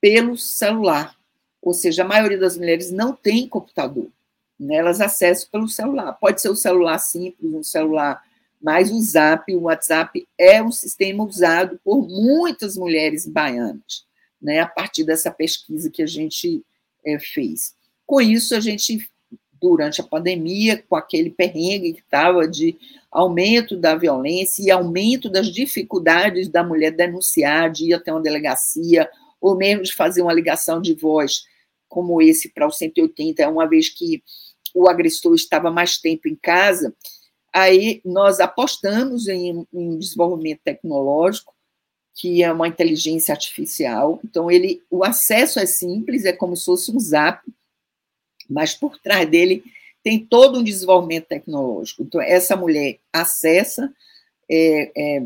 [0.00, 1.14] pelo celular,
[1.62, 4.08] ou seja, a maioria das mulheres não tem computador,
[4.58, 4.76] né?
[4.76, 6.12] elas acessam pelo celular.
[6.14, 8.20] Pode ser um celular simples, um celular,
[8.60, 14.06] mas o Zap, o WhatsApp, é um sistema usado por muitas mulheres baianas
[14.40, 16.64] né, a partir dessa pesquisa que a gente
[17.04, 17.74] é, fez.
[18.06, 19.08] Com isso, a gente,
[19.60, 22.76] durante a pandemia, com aquele perrengue que estava de
[23.10, 29.08] aumento da violência e aumento das dificuldades da mulher denunciar, de ir até uma delegacia,
[29.40, 31.44] ou mesmo de fazer uma ligação de voz,
[31.88, 34.22] como esse para o 180, uma vez que
[34.74, 36.94] o agressor estava mais tempo em casa,
[37.52, 41.54] aí nós apostamos em, em desenvolvimento tecnológico,
[42.14, 44.20] que é uma inteligência artificial.
[44.24, 47.40] Então, ele, o acesso é simples, é como se fosse um zap,
[48.48, 49.62] mas por trás dele
[50.02, 52.02] tem todo um desenvolvimento tecnológico.
[52.02, 53.92] Então, essa mulher acessa
[54.50, 55.22] é, é,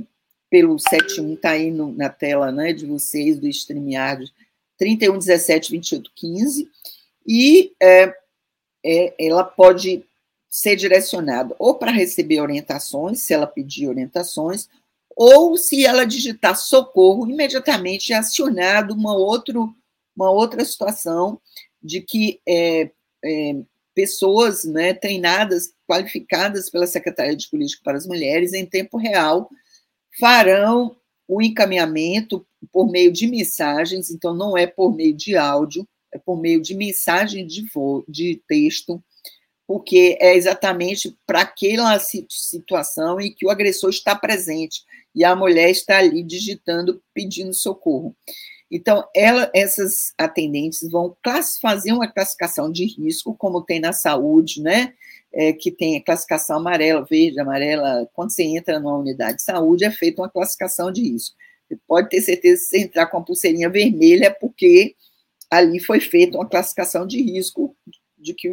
[0.50, 4.30] pelo 71, está aí no, na tela né, de vocês, do StreamYard,
[4.76, 6.68] 31, 17, 28, 15,
[7.26, 8.14] e é,
[8.84, 10.04] é, ela pode
[10.52, 14.68] ser direcionada ou para receber orientações, se ela pedir orientações,
[15.16, 19.74] ou se ela digitar socorro, imediatamente é acionado uma, outro,
[20.14, 21.40] uma outra situação
[21.82, 22.90] de que é,
[23.24, 23.56] é,
[23.94, 29.48] pessoas né, treinadas, qualificadas pela Secretaria de Política para as Mulheres, em tempo real,
[30.20, 30.94] farão
[31.26, 36.38] o encaminhamento por meio de mensagens, então não é por meio de áudio, é por
[36.38, 37.66] meio de mensagem de,
[38.06, 39.02] de texto,
[39.66, 44.82] porque é exatamente para aquela situação em que o agressor está presente
[45.14, 48.14] e a mulher está ali digitando, pedindo socorro.
[48.70, 51.14] Então, ela, essas atendentes vão
[51.60, 54.94] fazer uma classificação de risco, como tem na saúde, né?
[55.30, 58.08] É, que tem a classificação amarela, verde, amarela.
[58.14, 61.36] Quando você entra numa unidade de saúde, é feita uma classificação de risco.
[61.68, 64.94] Você pode ter certeza que se entrar com a pulseirinha vermelha, é porque
[65.50, 67.76] ali foi feita uma classificação de risco
[68.18, 68.48] de que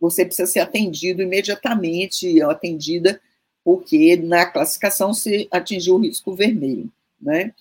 [0.00, 3.20] você precisa ser atendido imediatamente, atendida
[3.64, 7.52] porque na classificação se atingiu o risco vermelho, né?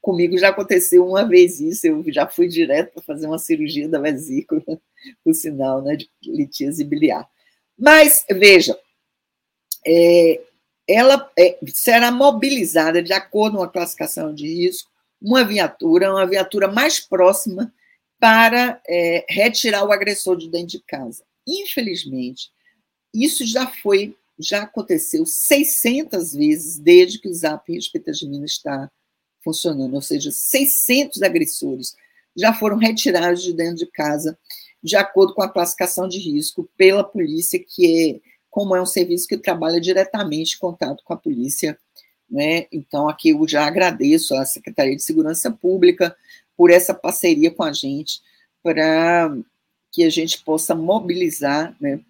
[0.00, 3.98] Comigo já aconteceu uma vez isso, eu já fui direto para fazer uma cirurgia da
[3.98, 4.62] vesícula,
[5.24, 7.28] por sinal, né, de litíase biliar.
[7.76, 8.78] Mas, veja,
[9.86, 10.40] é,
[10.86, 16.68] ela é, será mobilizada, de acordo com a classificação de risco, uma viatura, uma viatura
[16.70, 17.72] mais próxima
[18.20, 21.24] para é, retirar o agressor de dentro de casa.
[21.46, 22.50] Infelizmente,
[23.14, 28.90] isso já foi já aconteceu 600 vezes desde que o Zap Respeita-Mina está
[29.44, 31.94] funcionando, ou seja, 600 agressores
[32.36, 34.38] já foram retirados de dentro de casa,
[34.82, 39.26] de acordo com a classificação de risco pela polícia, que é como é um serviço
[39.26, 41.78] que trabalha diretamente em contato com a polícia,
[42.30, 42.66] né?
[42.72, 46.16] Então aqui eu já agradeço à Secretaria de Segurança Pública
[46.56, 48.20] por essa parceria com a gente
[48.62, 49.34] para
[49.92, 52.00] que a gente possa mobilizar, né,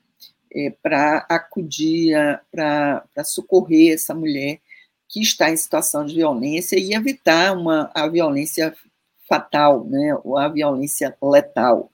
[0.55, 2.15] é, para acudir,
[2.51, 4.61] para socorrer essa mulher
[5.09, 8.75] que está em situação de violência e evitar uma, a violência
[9.29, 11.91] fatal, né, ou a violência letal,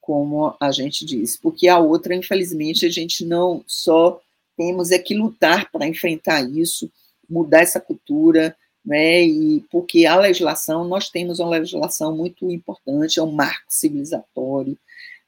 [0.00, 4.20] como a gente diz, porque a outra, infelizmente, a gente não só
[4.56, 6.90] temos é que lutar para enfrentar isso,
[7.28, 13.22] mudar essa cultura, né, e porque a legislação, nós temos uma legislação muito importante, é
[13.22, 14.76] um marco civilizatório,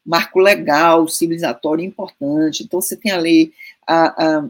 [0.04, 2.64] marco legal, civilizatório importante.
[2.64, 3.52] Então, você tem a lei
[3.86, 4.48] a, a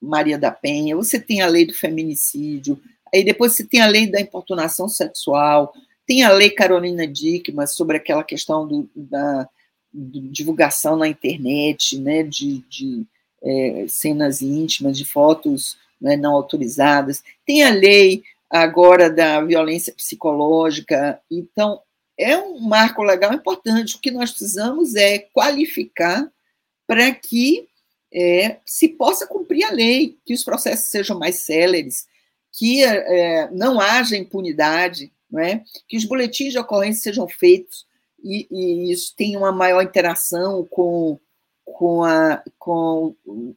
[0.00, 2.80] Maria da Penha, você tem a lei do feminicídio,
[3.12, 5.72] aí depois você tem a lei da importunação sexual,
[6.06, 9.48] tem a lei Carolina Dickman sobre aquela questão do, da
[9.92, 13.06] do divulgação na internet, né, de, de
[13.42, 21.20] é, cenas íntimas, de fotos né, não autorizadas, tem a lei agora da violência psicológica,
[21.30, 21.80] então
[22.18, 23.96] é um marco legal importante.
[23.96, 26.30] O que nós precisamos é qualificar
[26.86, 27.68] para que
[28.12, 32.06] é, se possa cumprir a lei, que os processos sejam mais céleres,
[32.52, 35.62] que é, não haja impunidade, não é?
[35.86, 37.86] que os boletins de ocorrência sejam feitos
[38.24, 41.20] e, e isso tem uma maior interação com,
[41.64, 43.14] com, a, com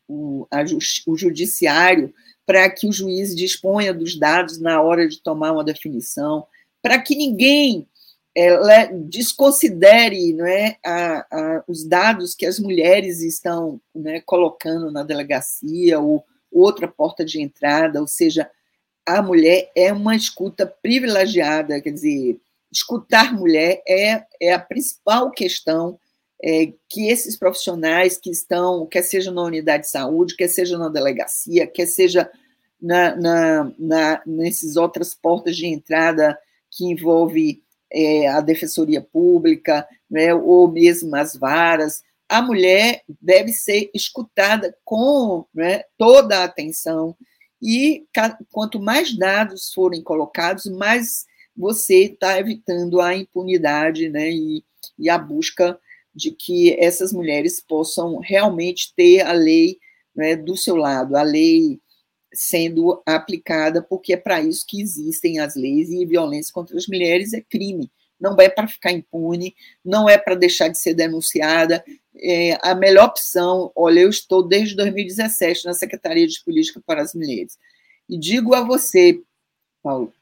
[0.08, 0.64] o, a,
[1.08, 2.14] o judiciário,
[2.46, 6.46] para que o juiz disponha dos dados na hora de tomar uma definição,
[6.82, 7.88] para que ninguém
[8.36, 15.04] é, desconsidere não é, a, a, os dados que as mulheres estão né, colocando na
[15.04, 18.50] delegacia ou outra porta de entrada, ou seja,
[19.06, 22.40] a mulher é uma escuta privilegiada, quer dizer,
[22.72, 26.00] escutar mulher é, é a principal questão
[26.44, 30.90] é, que esses profissionais que estão, quer seja na unidade de saúde, quer seja na
[30.90, 32.30] delegacia, quer seja
[32.82, 36.38] na, na, na nessas outras portas de entrada
[36.70, 37.62] que envolve
[37.92, 45.46] é, a defensoria pública, né, ou mesmo as varas, a mulher deve ser escutada com
[45.54, 47.16] né, toda a atenção
[47.62, 48.06] e
[48.52, 51.26] quanto mais dados forem colocados, mais
[51.56, 54.64] você está evitando a impunidade né, e,
[54.98, 55.78] e a busca
[56.16, 59.78] de que essas mulheres possam realmente ter a lei
[60.16, 61.80] né, do seu lado, a lei
[62.34, 67.34] sendo aplicada, porque é para isso que existem as leis e violência contra as mulheres
[67.34, 67.92] é crime.
[68.20, 71.84] Não é para ficar impune, não é para deixar de ser denunciada.
[72.16, 77.14] É a melhor opção, olha, eu estou desde 2017 na Secretaria de Política para as
[77.16, 77.58] Mulheres.
[78.08, 79.22] E digo a você,
[79.82, 80.14] Paulo,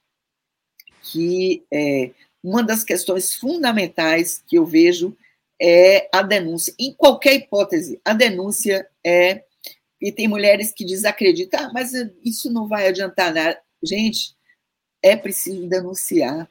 [1.02, 2.12] que é,
[2.44, 5.16] uma das questões fundamentais que eu vejo
[5.62, 6.74] é a denúncia.
[6.80, 9.44] Em qualquer hipótese, a denúncia é.
[10.02, 11.92] E tem mulheres que desacreditam, ah, mas
[12.24, 13.60] isso não vai adiantar nada.
[13.84, 14.36] Gente,
[15.02, 16.50] é preciso denunciar.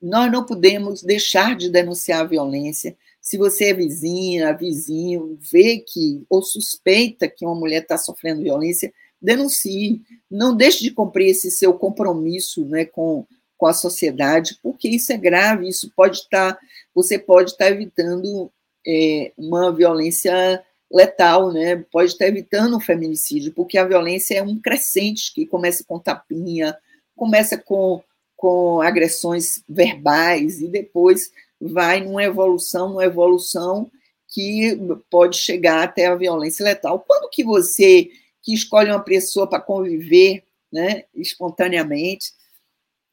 [0.00, 2.96] Nós não podemos deixar de denunciar a violência.
[3.20, 8.92] Se você é vizinha, vizinho, vê que ou suspeita que uma mulher está sofrendo violência,
[9.20, 10.00] denuncie.
[10.30, 13.26] Não deixe de cumprir esse seu compromisso né, com,
[13.58, 16.58] com a sociedade, porque isso é grave, isso pode estar,
[16.94, 18.50] você pode estar evitando
[18.86, 21.76] é, uma violência letal, né?
[21.90, 26.76] Pode estar evitando um feminicídio, porque a violência é um crescente que começa com tapinha,
[27.14, 28.02] começa com,
[28.36, 33.90] com agressões verbais e depois vai numa evolução, numa evolução
[34.26, 34.78] que
[35.10, 37.04] pode chegar até a violência letal.
[37.06, 38.10] Quando que você
[38.42, 42.32] que escolhe uma pessoa para conviver, né, espontaneamente,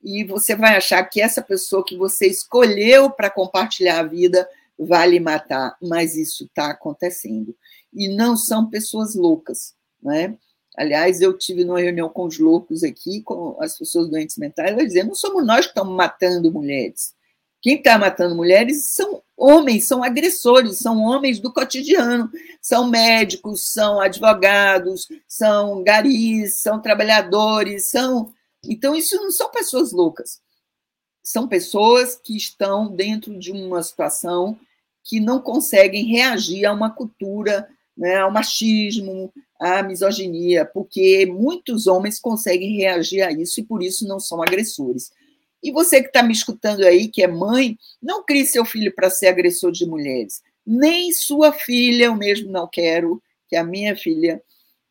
[0.02, 4.48] e você vai achar que essa pessoa que você escolheu para compartilhar a vida
[4.80, 7.54] vai lhe matar, mas isso está acontecendo.
[7.98, 10.38] E não são pessoas loucas, né?
[10.78, 14.86] Aliás, eu tive numa reunião com os loucos aqui, com as pessoas doentes mentais, elas
[14.86, 17.16] dizendo, não somos nós que estamos matando mulheres.
[17.60, 22.30] Quem está matando mulheres são homens, são agressores, são homens do cotidiano,
[22.62, 28.32] são médicos, são advogados, são garis, são trabalhadores, são
[28.68, 30.42] então, isso não são pessoas loucas.
[31.24, 34.60] São pessoas que estão dentro de uma situação
[35.04, 42.20] que não conseguem reagir a uma cultura, né, ao machismo, à misoginia, porque muitos homens
[42.20, 45.12] conseguem reagir a isso e por isso não são agressores.
[45.64, 49.10] E você que está me escutando aí, que é mãe, não crie seu filho para
[49.10, 50.42] ser agressor de mulheres.
[50.66, 54.42] Nem sua filha, eu mesmo não quero que a minha filha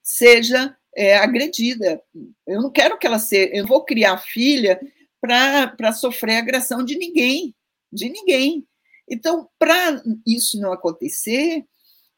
[0.03, 2.03] seja é, agredida.
[2.47, 4.81] Eu não quero que ela seja, eu vou criar filha
[5.21, 7.55] para sofrer agressão de ninguém,
[7.93, 8.67] de ninguém.
[9.09, 11.65] Então, para isso não acontecer,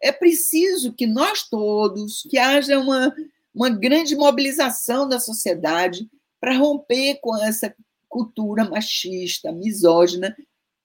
[0.01, 3.15] é preciso que nós todos, que haja uma,
[3.55, 6.09] uma grande mobilização da sociedade
[6.41, 7.75] para romper com essa
[8.09, 10.37] cultura machista, misógina,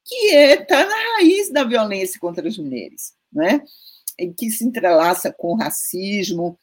[0.06, 3.64] que está é, tá na raiz da violência contra as mulheres, né?
[4.38, 6.60] que se entrelaça com o racismo,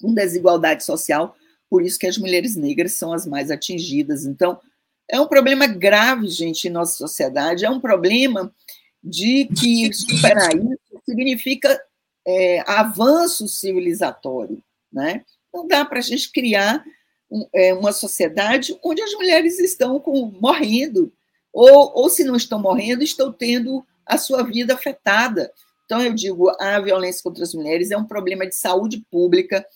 [0.00, 1.34] com desigualdade social,
[1.68, 4.26] por isso que as mulheres negras são as mais atingidas.
[4.26, 4.60] Então,
[5.08, 8.54] é um problema grave, gente, em nossa sociedade, é um problema
[9.02, 11.80] de que superar isso significa
[12.26, 14.62] é, avanço civilizatório.
[14.92, 15.24] Né?
[15.52, 16.84] Não dá para a gente criar
[17.30, 21.12] um, é, uma sociedade onde as mulheres estão com, morrendo,
[21.52, 25.52] ou, ou se não estão morrendo, estão tendo a sua vida afetada.
[25.84, 29.66] Então, eu digo, a violência contra as mulheres é um problema de saúde pública,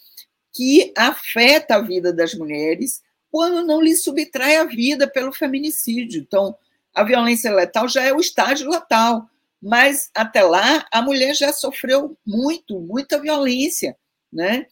[0.55, 6.23] que afeta a vida das mulheres quando não lhe subtrai a vida pelo feminicídio.
[6.23, 6.57] Então,
[6.95, 9.29] a violência letal já é o estágio letal,
[9.67, 13.97] mas até lá a mulher já sofreu muito, muita violência,
[14.33, 14.67] né?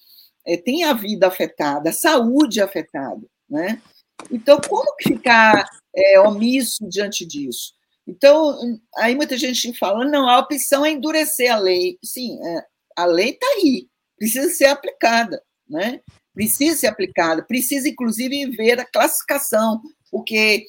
[0.47, 3.81] É, tem a vida afetada, a saúde afetada, né?
[4.31, 7.73] Então, como ficar é, omisso diante disso?
[8.07, 11.99] Então, aí muita gente fala, não, a opção é endurecer a lei.
[12.05, 12.67] Sim, é,
[12.97, 13.89] a lei está aí,
[14.19, 16.01] precisa ser aplicada né?
[16.33, 19.81] Precisa ser aplicada, precisa, inclusive, ver a classificação,
[20.11, 20.67] porque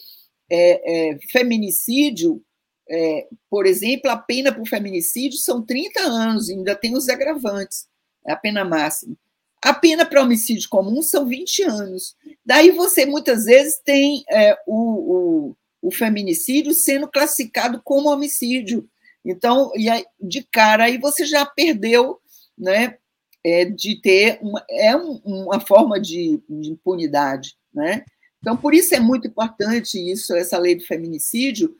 [0.49, 2.41] é, é, feminicídio
[2.89, 7.87] é, por exemplo, a pena por feminicídio são 30 anos, ainda tem os agravantes,
[8.25, 9.15] é a pena máxima.
[9.61, 12.15] A pena para homicídio comum são 20 anos.
[12.45, 18.87] Daí você, muitas vezes, tem é, o, o, o, feminicídio sendo classificado como homicídio.
[19.23, 22.19] Então, e aí, de cara, aí você já perdeu
[22.55, 22.97] né,
[23.43, 27.55] é, de ter uma, é um, uma forma de, de impunidade.
[27.73, 28.05] Né?
[28.39, 31.75] Então, por isso é muito importante isso, essa lei do feminicídio,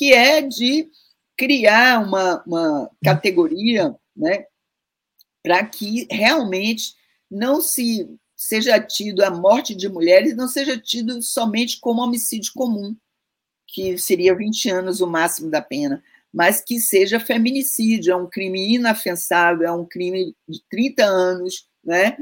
[0.00, 0.90] que é de
[1.36, 4.46] criar uma, uma categoria né,
[5.42, 6.94] para que realmente
[7.30, 12.96] não se seja tido a morte de mulheres, não seja tido somente como homicídio comum,
[13.66, 18.76] que seria 20 anos o máximo da pena, mas que seja feminicídio, é um crime
[18.76, 22.16] inafensável, é um crime de 30 anos, né?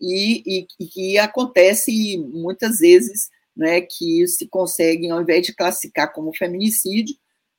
[0.00, 6.12] E, e, e que acontece muitas vezes né, que se conseguem, ao invés de classificar
[6.12, 7.16] como feminicídio,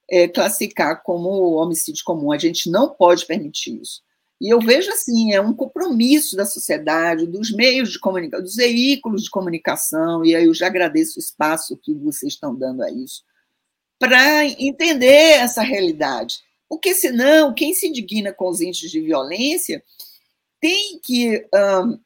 [0.10, 2.32] é, classificar como homicídio comum.
[2.32, 4.02] A gente não pode permitir isso.
[4.42, 9.24] E eu vejo assim, é um compromisso da sociedade, dos meios de comunicação, dos veículos
[9.24, 13.24] de comunicação, e aí eu já agradeço o espaço que vocês estão dando a isso,
[13.98, 16.40] para entender essa realidade.
[16.68, 19.82] Porque senão, quem se indigna com os índices de violência
[20.60, 22.00] tem que um,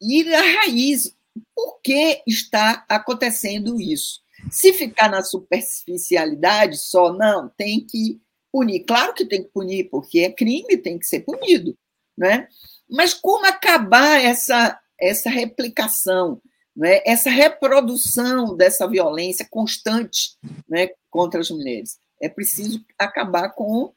[0.00, 1.12] ir à raiz
[1.54, 4.22] por que está acontecendo isso?
[4.50, 8.20] Se ficar na superficialidade só, não, tem que
[8.52, 8.84] punir.
[8.84, 11.76] Claro que tem que punir, porque é crime, tem que ser punido.
[12.16, 12.46] Né?
[12.88, 16.40] Mas como acabar essa, essa replicação,
[16.76, 17.00] né?
[17.04, 20.36] essa reprodução dessa violência constante
[20.68, 20.90] né?
[21.10, 21.98] contra as mulheres?
[22.20, 23.92] É preciso acabar com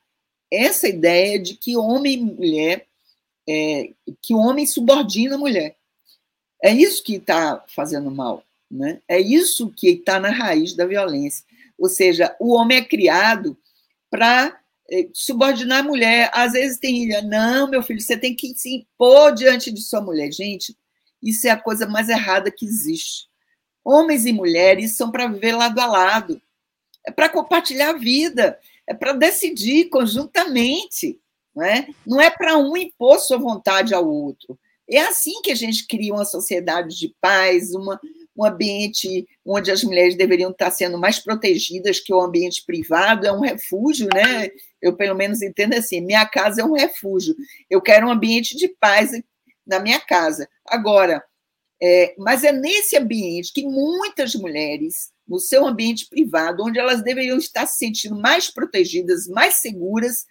[0.52, 2.88] essa ideia de que homem e mulher,
[3.48, 5.77] é, que homem subordina a mulher.
[6.62, 8.44] É isso que está fazendo mal.
[8.70, 9.00] Né?
[9.08, 11.46] É isso que está na raiz da violência.
[11.78, 13.58] Ou seja, o homem é criado
[14.10, 16.30] para eh, subordinar a mulher.
[16.34, 20.32] Às vezes tem, não, meu filho, você tem que se impor diante de sua mulher.
[20.32, 20.76] Gente,
[21.22, 23.28] isso é a coisa mais errada que existe.
[23.84, 26.42] Homens e mulheres são para viver lado a lado,
[27.06, 31.20] é para compartilhar a vida, é para decidir conjuntamente.
[31.56, 34.60] Não é, não é para um impor sua vontade ao outro.
[34.90, 38.00] É assim que a gente cria uma sociedade de paz, uma,
[38.36, 43.32] um ambiente onde as mulheres deveriam estar sendo mais protegidas que o ambiente privado, é
[43.32, 44.50] um refúgio, né?
[44.82, 47.36] Eu, pelo menos, entendo assim: minha casa é um refúgio.
[47.70, 49.12] Eu quero um ambiente de paz
[49.66, 50.48] na minha casa.
[50.66, 51.24] Agora,
[51.82, 57.38] é, mas é nesse ambiente que muitas mulheres, no seu ambiente privado, onde elas deveriam
[57.38, 60.26] estar se sentindo mais protegidas, mais seguras,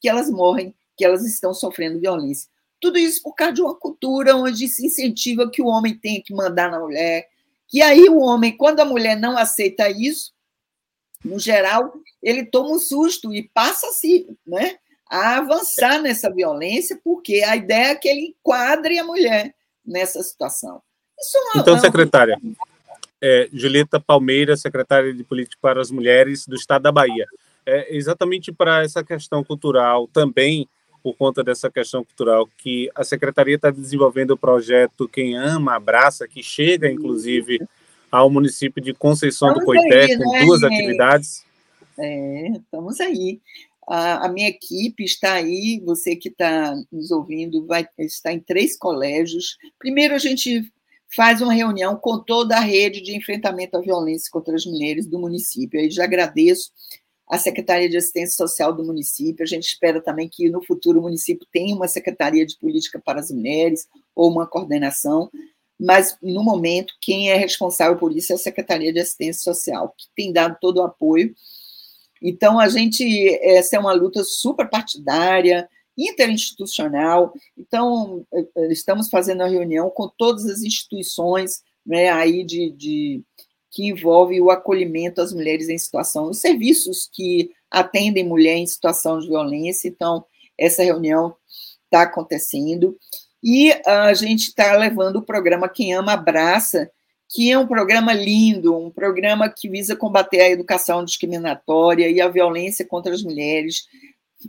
[0.00, 2.48] que elas morrem, que elas estão sofrendo violência.
[2.82, 6.34] Tudo isso por causa de uma cultura onde se incentiva que o homem tenha que
[6.34, 7.28] mandar na mulher.
[7.68, 10.32] Que aí o homem, quando a mulher não aceita isso,
[11.24, 14.78] no geral, ele toma um susto e passa -se, né,
[15.08, 19.54] a avançar nessa violência, porque a ideia é que ele enquadre a mulher
[19.86, 20.82] nessa situação.
[21.54, 22.36] É então, secretária,
[23.20, 27.26] é, Julieta Palmeira, secretária de Política para as Mulheres do Estado da Bahia.
[27.64, 30.68] É, exatamente para essa questão cultural também
[31.02, 36.28] por conta dessa questão cultural, que a secretaria está desenvolvendo o projeto Quem Ama Abraça,
[36.28, 37.60] que chega, inclusive,
[38.10, 40.74] ao município de Conceição estamos do Coité, aí, com né, duas gente?
[40.74, 41.44] atividades.
[41.98, 43.40] É, estamos aí.
[43.88, 48.78] A, a, minha equipe está aí, você que está nos ouvindo, vai estar em três
[48.78, 49.56] colégios.
[49.78, 50.70] Primeiro, a gente
[51.14, 55.18] faz uma reunião com toda a rede de enfrentamento à violência contra as mulheres do
[55.18, 55.80] município.
[55.80, 56.70] Aí já agradeço
[57.32, 59.42] a Secretaria de Assistência Social do município.
[59.42, 63.20] A gente espera também que no futuro o município tenha uma Secretaria de Política para
[63.20, 65.30] as Mulheres ou uma coordenação,
[65.80, 70.08] mas no momento quem é responsável por isso é a Secretaria de Assistência Social, que
[70.14, 71.34] tem dado todo o apoio.
[72.20, 73.02] Então a gente
[73.40, 75.66] essa é uma luta super partidária,
[75.96, 77.32] interinstitucional.
[77.56, 78.26] Então
[78.68, 83.22] estamos fazendo a reunião com todas as instituições né, aí de, de
[83.72, 89.18] que envolve o acolhimento às mulheres em situação, os serviços que atendem mulher em situação
[89.18, 89.88] de violência.
[89.88, 90.24] Então,
[90.58, 91.34] essa reunião
[91.86, 92.96] está acontecendo.
[93.42, 96.90] E a gente está levando o programa Quem Ama Abraça,
[97.30, 102.28] que é um programa lindo, um programa que visa combater a educação discriminatória e a
[102.28, 103.86] violência contra as mulheres,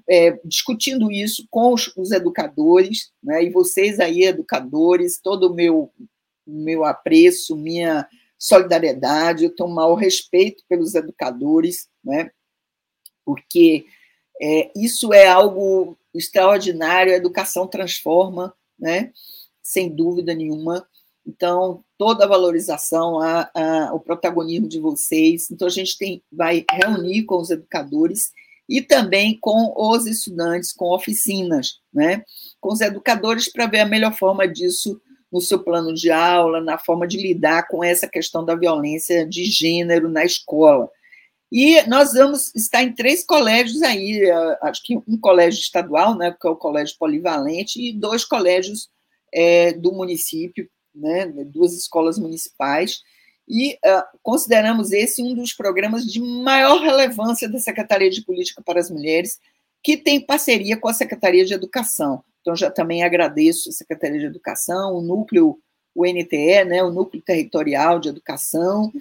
[0.09, 5.91] é, discutindo isso com os, os educadores, né, e vocês aí, educadores, todo o meu,
[6.45, 8.05] meu apreço, minha
[8.43, 12.29] solidariedade, eu um maior respeito pelos educadores, né?
[13.25, 13.85] porque
[14.41, 19.13] é, isso é algo extraordinário, a educação transforma, né?
[19.61, 20.85] sem dúvida nenhuma.
[21.25, 25.49] Então, toda a valorização, a, a, o protagonismo de vocês.
[25.49, 28.33] Então, a gente tem, vai reunir com os educadores
[28.67, 32.25] e também com os estudantes, com oficinas, né?
[32.59, 34.99] com os educadores, para ver a melhor forma disso
[35.33, 39.45] no seu plano de aula, na forma de lidar com essa questão da violência de
[39.45, 40.87] gênero na escola.
[41.51, 44.29] E nós vamos estar em três colégios aí,
[44.61, 48.89] acho que um colégio estadual, né, que é o Colégio Polivalente, e dois colégios
[49.33, 53.01] é, do município, né, duas escolas municipais,
[53.47, 58.79] e uh, consideramos esse um dos programas de maior relevância da Secretaria de Política para
[58.79, 59.39] as Mulheres,
[59.83, 62.23] que tem parceria com a Secretaria de Educação.
[62.43, 65.57] Então, já também agradeço a Secretaria de Educação, o núcleo,
[65.95, 68.91] o NTE, né, o Núcleo Territorial de Educação,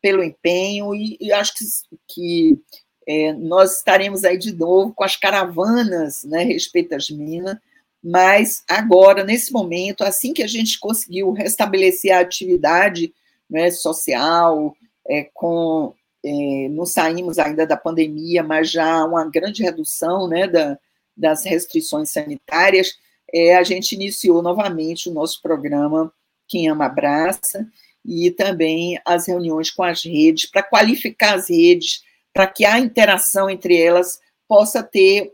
[0.00, 1.64] pelo empenho, e, e acho que,
[2.08, 2.58] que
[3.06, 7.58] é, nós estaremos aí de novo com as caravanas, né, respeito às minas,
[8.02, 13.12] mas agora, nesse momento, assim que a gente conseguiu restabelecer a atividade
[13.50, 14.74] né, social,
[15.06, 15.92] é, com,
[16.24, 20.78] é, não saímos ainda da pandemia, mas já uma grande redução né, da,
[21.18, 22.96] das restrições sanitárias,
[23.34, 26.12] é, a gente iniciou novamente o nosso programa
[26.46, 27.68] Quem Ama Abraça,
[28.04, 32.02] e também as reuniões com as redes, para qualificar as redes,
[32.32, 35.32] para que a interação entre elas possa ter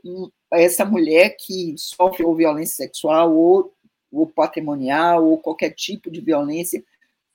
[0.53, 3.73] essa mulher que sofre ou violência sexual ou,
[4.11, 6.83] ou patrimonial ou qualquer tipo de violência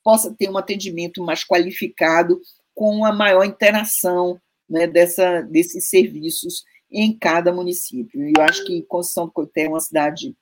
[0.04, 2.40] possa ter um atendimento mais qualificado
[2.74, 4.38] com uma maior interação
[4.68, 8.28] né, dessa, desses serviços em cada município.
[8.28, 10.34] E eu acho que Conceição do Coité é uma cidade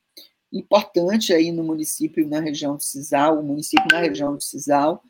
[0.52, 5.02] importante aí no município, na região de Cisal, o município na região de Cisal,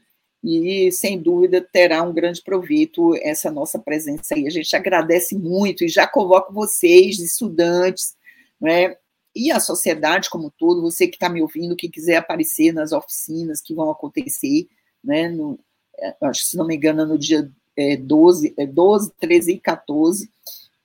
[0.43, 4.47] e sem dúvida terá um grande proveito essa nossa presença aí.
[4.47, 8.17] A gente agradece muito e já convoco vocês, estudantes,
[8.61, 8.97] né,
[9.35, 12.93] e a sociedade como um todo, você que está me ouvindo, que quiser aparecer nas
[12.93, 14.67] oficinas que vão acontecer,
[15.03, 15.59] né, no,
[15.97, 20.31] é, que se não me engano, no dia é, 12, é 12, 13 e 14,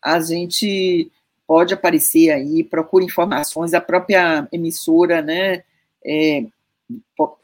[0.04, 1.12] a gente
[1.48, 5.64] pode aparecer aí, procure informações, a própria emissora, né,
[6.06, 6.46] é,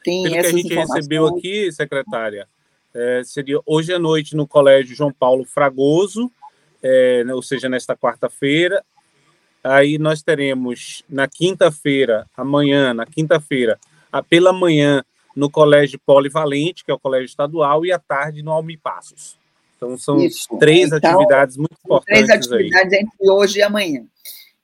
[0.03, 2.47] tem Pelo essas que a gente recebeu aqui, secretária,
[2.93, 6.32] é, seria hoje à noite no Colégio João Paulo Fragoso,
[6.82, 8.84] é, ou seja, nesta quarta-feira.
[9.64, 13.78] Aí nós teremos na quinta-feira, amanhã, na quinta-feira,
[14.30, 15.03] pela manhã,
[15.36, 19.39] no Colégio Polivalente, que é o colégio estadual, e à tarde no Almipassos.
[19.80, 20.58] Então, são Isso.
[20.60, 22.28] três então, atividades muito importantes.
[22.28, 23.00] Três atividades aí.
[23.00, 24.06] entre hoje e amanhã.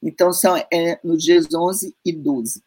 [0.04, 2.62] Então, são é, nos dias 11 e 12.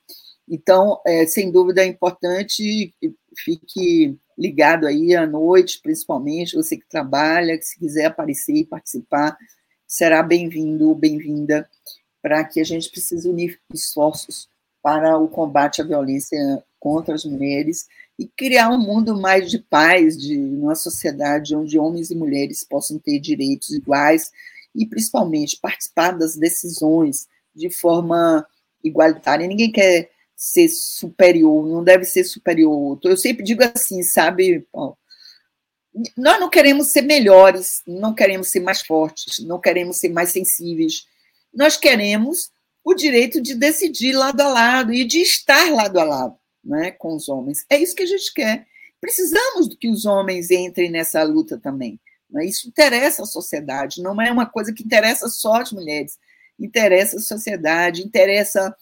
[0.49, 2.95] Então, é, sem dúvida, é importante
[3.37, 9.37] fique ligado aí à noite, principalmente, você que trabalha, que se quiser aparecer e participar,
[9.87, 11.69] será bem-vindo, bem-vinda,
[12.23, 14.49] para que a gente precise unir esforços
[14.83, 16.39] para o combate à violência
[16.81, 17.87] contra as mulheres
[18.19, 22.99] e criar um mundo mais de paz, de uma sociedade onde homens e mulheres possam
[22.99, 24.33] ter direitos iguais
[24.75, 28.45] e, principalmente, participar das decisões de forma
[28.83, 29.47] igualitária.
[29.47, 33.11] Ninguém quer ser superior, não deve ser superior ao outro.
[33.11, 34.99] Eu sempre digo assim, sabe, Paulo?
[36.17, 41.07] Nós não queremos ser melhores, não queremos ser mais fortes, não queremos ser mais sensíveis.
[41.55, 42.51] Nós queremos
[42.85, 46.39] o direito de decidir lado a lado e de estar lado a lado
[46.69, 47.65] né, com os homens.
[47.71, 48.67] É isso que a gente quer.
[49.01, 51.99] Precisamos que os homens entrem nessa luta também.
[52.31, 52.45] Né?
[52.45, 56.19] Isso interessa a sociedade, não é uma coisa que interessa só as mulheres,
[56.61, 58.77] interessa a sociedade, interessa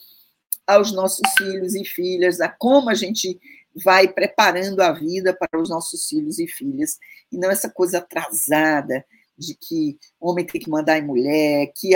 [0.67, 3.39] aos nossos filhos e filhas, a como a gente
[3.85, 6.99] vai preparando a vida para os nossos filhos e filhas,
[7.31, 9.05] e não essa coisa atrasada
[9.39, 11.91] de que homem tem que mandar em mulher, que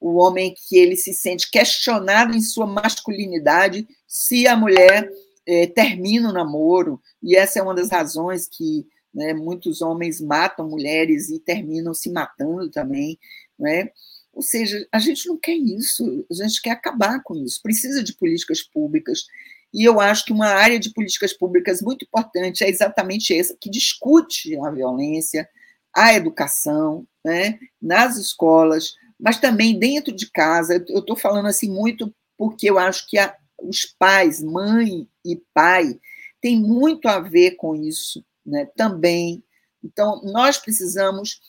[0.00, 5.10] o homem que ele se sente questionado em sua masculinidade se a mulher
[5.46, 10.68] é, termina o namoro, e essa é uma das razões que né, muitos homens matam
[10.68, 13.18] mulheres e terminam se matando também,
[13.58, 13.88] né?
[14.30, 18.14] Ou seja, a gente não quer isso, a gente quer acabar com isso, precisa de
[18.14, 19.24] políticas públicas.
[19.72, 23.70] E eu acho que uma área de políticas públicas muito importante é exatamente essa, que
[23.70, 25.48] discute a violência,
[25.96, 30.84] a educação, né, nas escolas, mas também dentro de casa.
[30.86, 35.98] Eu estou falando assim muito porque eu acho que a, os pais, mãe e pai,
[36.40, 39.42] tem muito a ver com isso né, também.
[39.82, 41.40] Então, nós precisamos,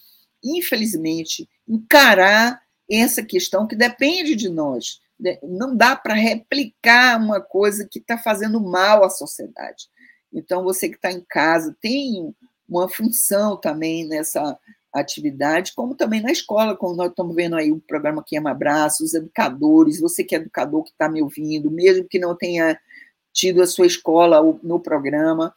[0.43, 5.01] infelizmente, encarar essa questão que depende de nós.
[5.19, 5.39] Né?
[5.43, 9.87] Não dá para replicar uma coisa que está fazendo mal à sociedade.
[10.31, 12.35] Então, você que está em casa tem
[12.67, 14.57] uma função também nessa
[14.93, 19.13] atividade, como também na escola, como nós estamos vendo aí o programa Queima Abraço, os
[19.13, 22.79] educadores, você que é educador que está me ouvindo, mesmo que não tenha
[23.33, 25.53] tido a sua escola no programa.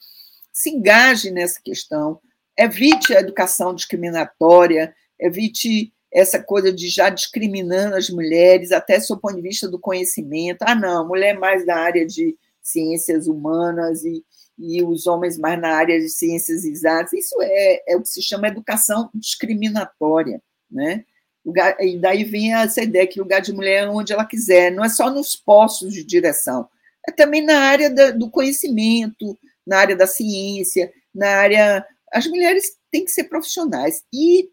[0.52, 2.18] Se engaje nessa questão,
[2.56, 9.36] evite a educação discriminatória, evite essa coisa de já discriminando as mulheres, até do ponto
[9.36, 10.62] de vista do conhecimento.
[10.62, 14.24] Ah, não, mulher mais da área de ciências humanas e,
[14.58, 17.12] e os homens mais na área de ciências exatas.
[17.12, 21.04] Isso é, é o que se chama educação discriminatória, né?
[21.44, 24.84] Lugar, e daí vem essa ideia que lugar de mulher é onde ela quiser, não
[24.84, 26.68] é só nos postos de direção,
[27.06, 31.86] é também na área da, do conhecimento, na área da ciência, na área.
[32.12, 34.02] As mulheres têm que ser profissionais.
[34.12, 34.48] E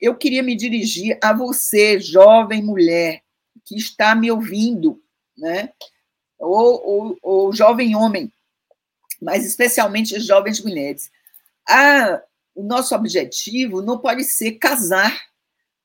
[0.00, 3.22] eu queria me dirigir a você, jovem mulher,
[3.64, 5.00] que está me ouvindo,
[5.36, 5.70] né?
[6.38, 8.32] ou, ou, ou jovem homem,
[9.20, 11.10] mas especialmente jovens mulheres.
[12.54, 15.16] O nosso objetivo não pode ser casar.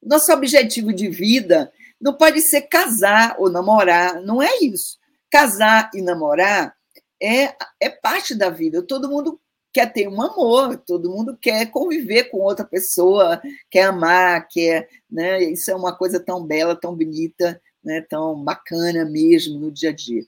[0.01, 4.97] Nosso objetivo de vida não pode ser casar ou namorar, não é isso.
[5.31, 6.75] Casar e namorar
[7.21, 8.81] é, é parte da vida.
[8.81, 9.39] Todo mundo
[9.71, 15.41] quer ter um amor, todo mundo quer conviver com outra pessoa, quer amar, quer, né?
[15.43, 18.01] Isso é uma coisa tão bela, tão bonita, né?
[18.01, 20.23] Tão bacana mesmo no dia a dia.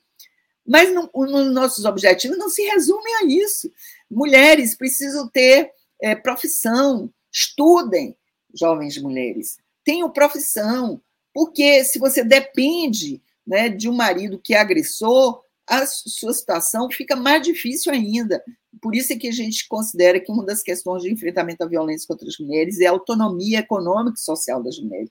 [0.66, 3.72] Mas nos nossos objetivos não se resume a isso.
[4.10, 8.18] Mulheres precisam ter é, profissão, estudem,
[8.54, 11.02] jovens mulheres, tenham profissão,
[11.34, 17.16] porque se você depende né, de um marido que é agressor, a sua situação fica
[17.16, 18.42] mais difícil ainda.
[18.82, 22.08] Por isso é que a gente considera que uma das questões de enfrentamento à violência
[22.08, 25.10] contra as mulheres é a autonomia econômica e social das mulheres.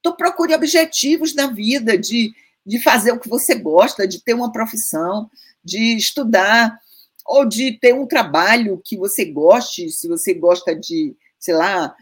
[0.00, 2.34] Então, procure objetivos na vida de
[2.64, 5.30] de fazer o que você gosta, de ter uma profissão,
[5.62, 6.78] de estudar,
[7.26, 11.94] ou de ter um trabalho que você goste, se você gosta de, sei lá,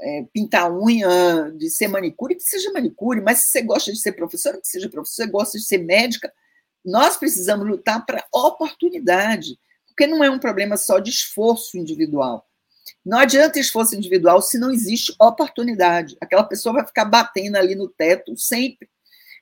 [0.00, 4.12] é, pintar unha, de ser manicure, que seja manicure, mas se você gosta de ser
[4.12, 6.32] professora, que seja professora, gosta de ser médica,
[6.84, 12.46] nós precisamos lutar para oportunidade, porque não é um problema só de esforço individual.
[13.04, 16.16] Não adianta esforço individual se não existe oportunidade.
[16.20, 18.88] Aquela pessoa vai ficar batendo ali no teto sempre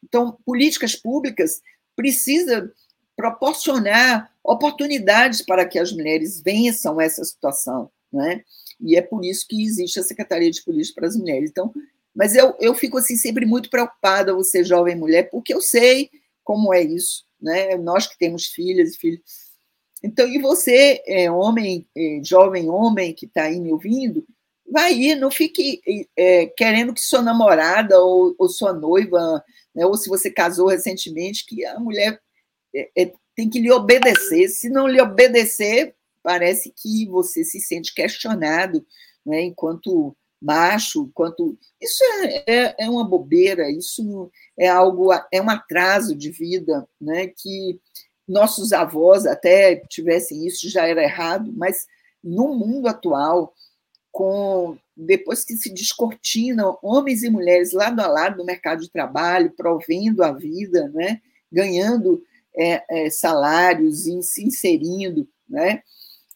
[0.03, 1.61] então, políticas públicas
[1.95, 2.71] precisam
[3.17, 8.43] proporcionar oportunidades para que as mulheres vençam essa situação, né?
[8.81, 11.51] E é por isso que existe a Secretaria de Política para as Mulheres.
[11.51, 11.73] Então,
[12.15, 16.11] mas eu, eu fico assim sempre muito preocupada, você jovem mulher, porque eu sei
[16.43, 17.77] como é isso, né?
[17.77, 19.23] Nós que temos filhas e filhos.
[20.03, 24.27] Então, e você, é, homem, é, jovem homem que está aí me ouvindo,
[24.69, 25.81] vai ir, não fique
[26.17, 29.43] é, querendo que sua namorada ou, ou sua noiva
[29.75, 29.87] né?
[29.87, 32.21] ou se você casou recentemente, que a mulher
[32.75, 34.49] é, é, tem que lhe obedecer.
[34.49, 38.85] Se não lhe obedecer, parece que você se sente questionado
[39.25, 39.43] né?
[39.43, 46.17] enquanto macho, enquanto isso é, é, é, uma bobeira, isso é algo, é um atraso
[46.17, 47.29] de vida, né?
[47.29, 47.81] Que
[48.27, 51.87] nossos avós até tivessem isso já era errado, mas
[52.23, 53.55] no mundo atual,
[54.11, 59.53] com depois que se descortinam homens e mulheres lado a lado no mercado de trabalho,
[59.57, 61.21] provendo a vida, né?
[61.51, 62.23] ganhando
[62.57, 65.83] é, é, salários e se inserindo, né?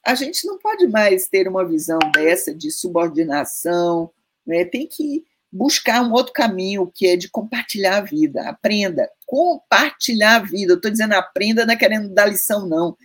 [0.05, 4.11] a gente não pode mais ter uma visão dessa de subordinação,
[4.47, 4.65] né?
[4.65, 8.49] tem que buscar um outro caminho que é de compartilhar a vida.
[8.49, 10.75] Aprenda, compartilhar a vida.
[10.75, 12.97] Estou dizendo aprenda, não é querendo dar lição, não.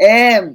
[0.00, 0.50] É,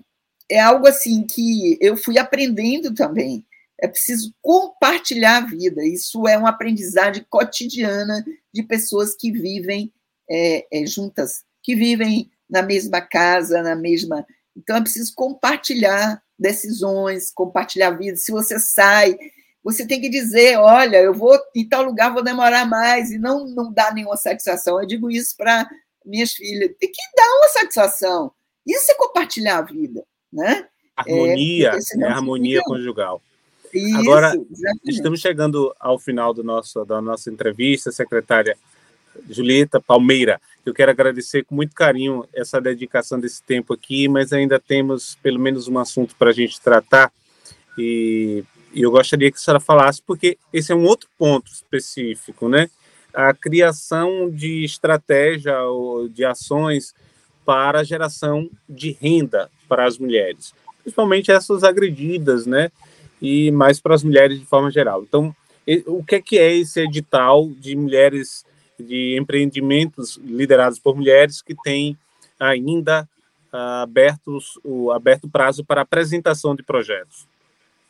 [0.49, 3.45] é algo assim que eu fui aprendendo também
[3.81, 5.83] é preciso compartilhar a vida.
[5.85, 8.23] Isso é uma aprendizagem cotidiana
[8.53, 9.93] de pessoas que vivem
[10.29, 14.25] é, é, juntas, que vivem na mesma casa, na mesma.
[14.55, 18.15] Então, é preciso compartilhar decisões, compartilhar a vida.
[18.15, 19.17] Se você sai,
[19.63, 23.45] você tem que dizer: olha, eu vou em tal lugar, vou demorar mais, e não,
[23.45, 24.79] não dá nenhuma satisfação.
[24.79, 25.69] Eu digo isso para
[26.05, 28.31] minhas filhas: tem que dar uma satisfação.
[28.65, 30.05] Isso é compartilhar a vida.
[30.31, 30.67] Né?
[30.95, 33.21] Harmonia, é, é harmonia conjugal.
[33.75, 34.89] Isso, Agora, exatamente.
[34.89, 38.57] estamos chegando ao final do nosso, da nossa entrevista, secretária
[39.29, 40.39] Julieta Palmeira.
[40.65, 45.39] Eu quero agradecer com muito carinho essa dedicação desse tempo aqui, mas ainda temos pelo
[45.39, 47.11] menos um assunto para a gente tratar
[47.77, 52.47] e, e eu gostaria que a senhora falasse, porque esse é um outro ponto específico,
[52.47, 52.69] né?
[53.13, 56.93] A criação de estratégia ou de ações
[57.45, 62.71] para a geração de renda para as mulheres, principalmente essas agredidas, né?
[63.25, 65.03] E mais para as mulheres de forma geral.
[65.03, 65.35] Então,
[65.87, 68.45] o que é, que é esse edital de mulheres,
[68.79, 71.97] de empreendimentos liderados por mulheres que tem
[72.39, 73.07] ainda
[73.51, 77.27] uh, abertos, o aberto prazo para apresentação de projetos?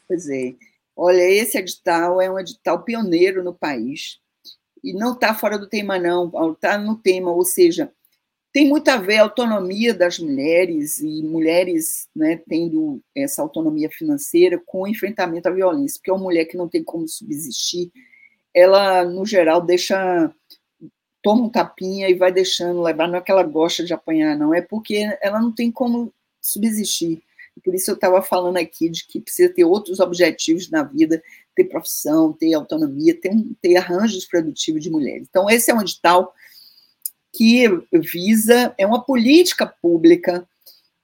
[0.08, 0.54] Pois é.
[0.96, 4.20] Olha, esse edital é um edital pioneiro no país
[4.82, 7.92] e não está fora do tema, não, está no tema, ou seja,
[8.56, 14.58] tem muito a ver a autonomia das mulheres e mulheres né, tendo essa autonomia financeira
[14.66, 17.92] com o enfrentamento à violência, porque uma mulher que não tem como subsistir,
[18.54, 20.34] ela, no geral, deixa
[21.22, 24.54] toma um tapinha e vai deixando levar, não é que ela gosta de apanhar, não,
[24.54, 27.22] é porque ela não tem como subsistir.
[27.62, 31.22] Por isso eu estava falando aqui de que precisa ter outros objetivos na vida,
[31.54, 35.28] ter profissão, ter autonomia, ter, ter arranjos produtivos de mulheres.
[35.30, 36.34] Então, esse é um edital
[37.36, 40.48] que visa, é uma política pública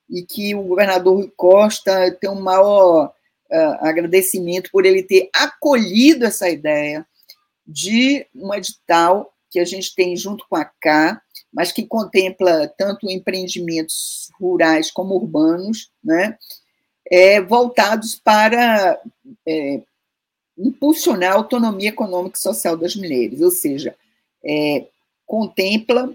[0.10, 3.08] e que o governador Rui Costa tem um maior
[3.52, 7.06] uh, agradecimento por ele ter acolhido essa ideia
[7.66, 11.22] de um edital que a gente tem junto com a CA,
[11.52, 16.38] mas que contempla tanto empreendimentos rurais como urbanos, né,
[17.10, 19.00] é, voltados para
[19.46, 19.82] é,
[20.58, 23.96] impulsionar a autonomia econômica e social das mulheres, ou seja,
[24.44, 24.88] é,
[25.26, 26.14] contempla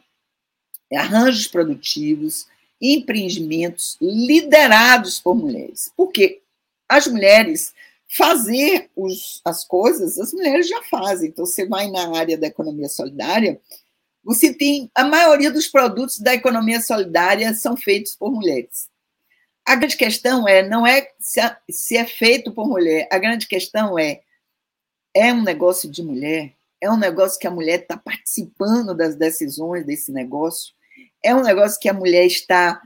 [0.94, 2.46] arranjos produtivos,
[2.80, 5.92] empreendimentos liderados por mulheres.
[5.96, 6.40] Porque
[6.88, 7.74] as mulheres
[8.08, 11.28] fazer os, as coisas, as mulheres já fazem.
[11.28, 13.60] Então, você vai na área da economia solidária,
[14.22, 18.88] você tem a maioria dos produtos da economia solidária são feitos por mulheres.
[19.64, 23.98] A grande questão é não é se, se é feito por mulher, a grande questão
[23.98, 24.20] é
[25.14, 29.86] é um negócio de mulher, é um negócio que a mulher está participando das decisões
[29.86, 30.74] desse negócio,
[31.22, 32.80] é um negócio que a mulher está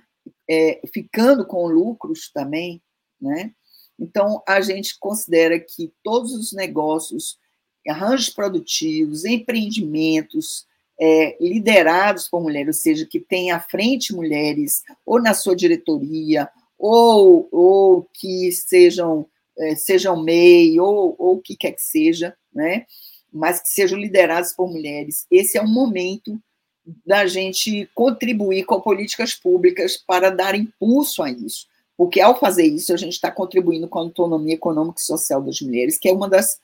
[0.49, 2.83] é, ficando com lucros também,
[3.21, 3.53] né?
[3.99, 7.39] Então, a gente considera que todos os negócios,
[7.87, 10.67] arranjos produtivos, empreendimentos
[10.99, 16.49] é, liderados por mulheres, ou seja, que tem à frente mulheres, ou na sua diretoria,
[16.79, 19.27] ou, ou que sejam,
[19.59, 22.87] é, sejam MEI, ou, ou o que quer que seja, né?
[23.33, 25.27] mas que sejam liderados por mulheres.
[25.31, 26.41] Esse é um momento
[27.05, 31.71] da gente contribuir com políticas públicas para dar impulso a isso
[32.01, 35.61] porque ao fazer isso a gente está contribuindo com a autonomia econômica e social das
[35.61, 36.59] mulheres, que é uma das,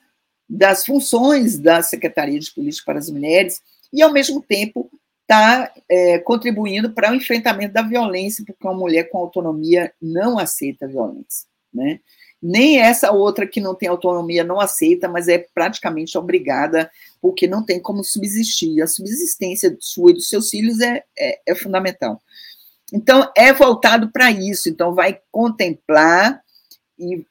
[0.49, 3.61] das funções da Secretaria de Política para as Mulheres,
[3.93, 4.89] e ao mesmo tempo
[5.21, 10.87] está é, contribuindo para o enfrentamento da violência, porque uma mulher com autonomia não aceita
[10.87, 11.99] violência, né?
[12.41, 16.89] Nem essa outra que não tem autonomia não aceita, mas é praticamente obrigada,
[17.21, 18.81] porque não tem como subsistir.
[18.81, 22.21] A subsistência sua e dos seus filhos é, é, é fundamental.
[22.93, 24.69] Então, é voltado para isso.
[24.69, 26.41] Então, vai contemplar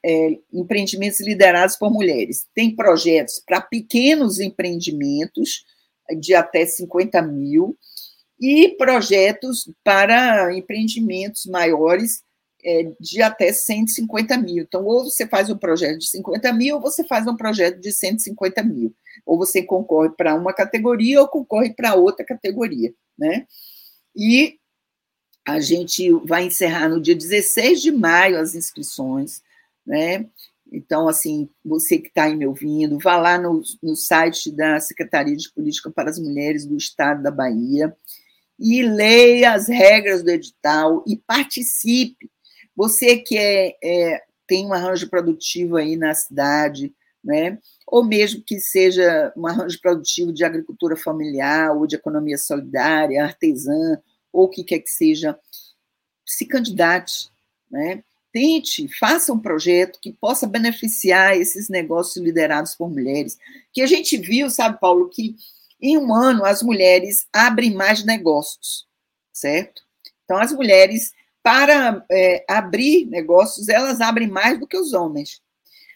[0.05, 2.47] é, empreendimentos liderados por mulheres.
[2.55, 5.65] Tem projetos para pequenos empreendimentos
[6.21, 7.77] de até 50 mil
[8.41, 12.23] e projetos para empreendimentos maiores
[12.67, 14.65] é, de até 150 mil.
[14.65, 17.93] Então, ou você faz um projeto de 50 mil, ou você faz um projeto de
[17.93, 18.93] 150 mil.
[19.25, 22.93] Ou você concorre para uma categoria ou concorre para outra categoria.
[23.17, 23.47] Né?
[24.17, 24.59] E
[25.47, 29.43] a gente vai encerrar no dia 16 de maio as inscrições,
[29.87, 30.27] né?
[30.73, 35.37] Então, assim, você que está aí me ouvindo, vá lá no, no site da Secretaria
[35.37, 37.97] de Política para as Mulheres do Estado da Bahia
[38.59, 42.29] e leia as regras do edital e participe.
[42.77, 46.93] Você que é, é, tem um arranjo produtivo aí na cidade,
[47.25, 47.59] né?
[47.87, 54.01] ou mesmo que seja um arranjo produtivo de agricultura familiar ou de economia solidária, artesã,
[54.33, 55.39] ou o que quer que seja,
[56.25, 57.31] se candidate,
[57.71, 58.03] né?
[58.33, 63.39] Tente, faça um projeto que possa beneficiar esses negócios liderados por mulheres.
[63.73, 65.35] Que a gente viu, sabe, Paulo, que
[65.81, 68.87] em um ano as mulheres abrem mais negócios,
[69.33, 69.83] certo?
[70.25, 71.13] Então, as mulheres,
[71.47, 75.41] para é, abrir negócios, elas abrem mais do que os homens.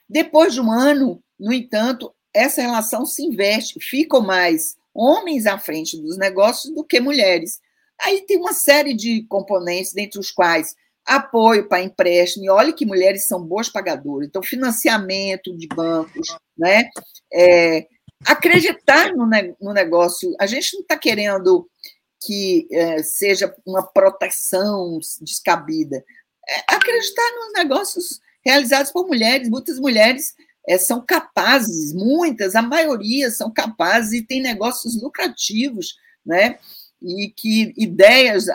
[0.09, 6.01] Depois de um ano, no entanto, essa relação se investe, ficam mais homens à frente
[6.01, 7.59] dos negócios do que mulheres.
[8.01, 12.87] Aí tem uma série de componentes, dentre os quais apoio para empréstimo, e olha que
[12.87, 16.89] mulheres são boas pagadoras, então financiamento de bancos, né?
[17.33, 17.89] É,
[18.25, 19.29] acreditar no,
[19.61, 20.33] no, negócio.
[20.39, 21.69] A gente não está querendo
[22.21, 26.05] que é, seja uma proteção descabida.
[26.49, 29.49] É acreditar nos negócios realizados por mulheres.
[29.49, 30.35] Muitas mulheres
[30.69, 36.59] é, são capazes, muitas, a maioria são capazes e têm negócios lucrativos, né?
[37.03, 38.47] e que ideias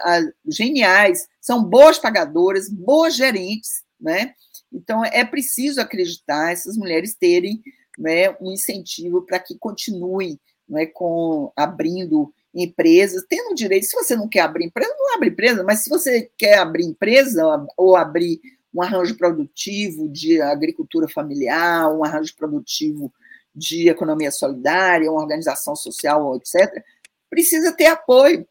[0.47, 4.33] geniais, são boas pagadoras, boas gerentes, né?
[4.71, 7.61] Então, é preciso acreditar essas mulheres terem
[7.97, 13.85] né, um incentivo para que continuem né, com abrindo empresas, tendo direito.
[13.85, 17.43] Se você não quer abrir empresa, não abre empresa, mas se você quer abrir empresa
[17.75, 18.39] ou abrir
[18.73, 23.13] um arranjo produtivo de agricultura familiar, um arranjo produtivo
[23.53, 26.83] de economia solidária, uma organização social, etc.,
[27.29, 28.47] precisa ter apoio.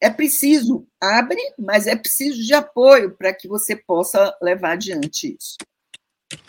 [0.00, 5.56] é preciso, abre, mas é preciso de apoio para que você possa levar adiante isso.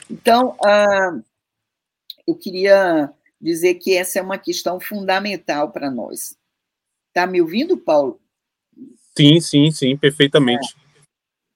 [0.09, 1.17] Então, ah,
[2.27, 6.35] eu queria dizer que essa é uma questão fundamental para nós.
[7.15, 8.19] Está me ouvindo, Paulo?
[9.17, 10.75] Sim, sim, sim, perfeitamente.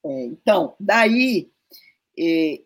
[0.05, 1.51] É, é, então, daí,
[2.18, 2.62] é,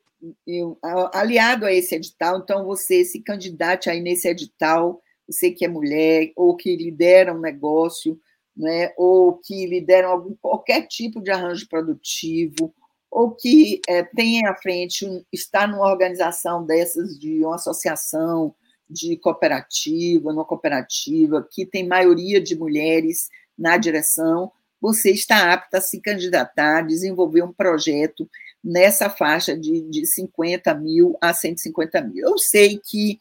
[0.46, 0.78] eu,
[1.12, 6.32] aliado a esse edital, então você se candidate aí nesse edital, você que é mulher,
[6.36, 8.20] ou que lidera um negócio,
[8.56, 12.72] né, ou que lideram algum, qualquer tipo de arranjo produtivo,
[13.10, 18.54] ou que é, tem à frente, está numa organização dessas, de uma associação,
[18.94, 25.82] de cooperativa, uma cooperativa, que tem maioria de mulheres na direção, você está apta a
[25.82, 28.30] se candidatar, desenvolver um projeto
[28.64, 32.28] nessa faixa de, de 50 mil a 150 mil.
[32.28, 33.20] Eu sei que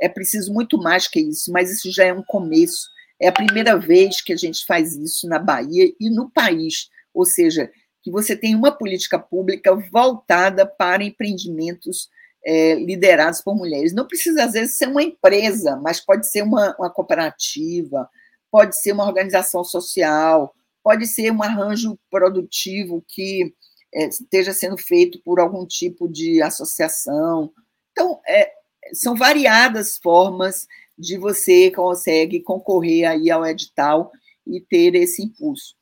[0.00, 2.88] é preciso muito mais que isso, mas isso já é um começo.
[3.20, 7.24] É a primeira vez que a gente faz isso na Bahia e no país, ou
[7.24, 7.70] seja,
[8.02, 12.08] que você tem uma política pública voltada para empreendimentos
[12.44, 13.94] é, liderados por mulheres.
[13.94, 18.08] Não precisa, às vezes, ser uma empresa, mas pode ser uma, uma cooperativa,
[18.50, 23.54] pode ser uma organização social, pode ser um arranjo produtivo que
[23.94, 27.50] é, esteja sendo feito por algum tipo de associação.
[27.92, 28.50] Então, é,
[28.92, 30.66] são variadas formas
[30.98, 34.12] de você consegue concorrer aí ao edital
[34.46, 35.74] e ter esse impulso.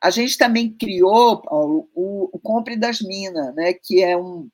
[0.00, 4.48] A gente também criou, Paulo, o, o Compre das Minas, né, que é um,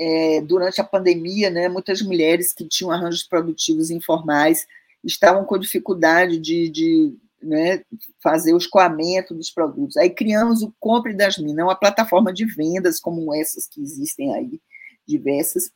[0.00, 4.66] é, durante a pandemia, né, muitas mulheres que tinham arranjos produtivos informais
[5.04, 7.82] estavam com dificuldade de, de né,
[8.22, 9.98] fazer o escoamento dos produtos.
[9.98, 14.58] Aí criamos o Compre das Minas, uma plataforma de vendas como essas que existem aí,
[15.06, 15.70] diversas,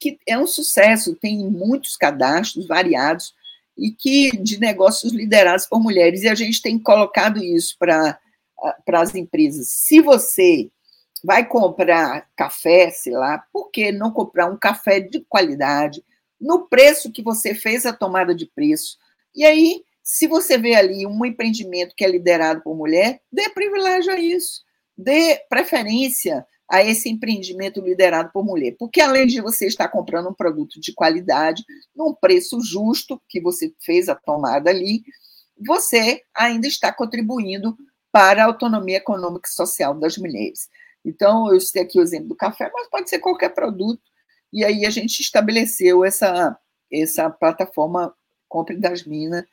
[0.00, 3.34] que é um sucesso, tem muitos cadastros variados
[3.76, 8.18] e que de negócios liderados por mulheres, e a gente tem colocado isso para
[8.94, 9.68] as empresas.
[9.68, 10.70] Se você
[11.22, 16.04] vai comprar café, sei lá, por que não comprar um café de qualidade,
[16.40, 18.98] no preço que você fez a tomada de preço?
[19.34, 24.12] E aí, se você vê ali um empreendimento que é liderado por mulher, dê privilégio
[24.12, 24.62] a isso,
[24.96, 28.76] dê preferência a esse empreendimento liderado por mulher.
[28.78, 31.64] Porque além de você estar comprando um produto de qualidade,
[31.94, 35.02] num preço justo, que você fez a tomada ali,
[35.66, 37.76] você ainda está contribuindo
[38.12, 40.68] para a autonomia econômica e social das mulheres.
[41.06, 44.02] Então, eu citei aqui o exemplo do café, mas pode ser qualquer produto.
[44.52, 46.58] E aí a gente estabeleceu essa,
[46.92, 48.12] essa plataforma
[48.48, 49.44] Compre das Minas,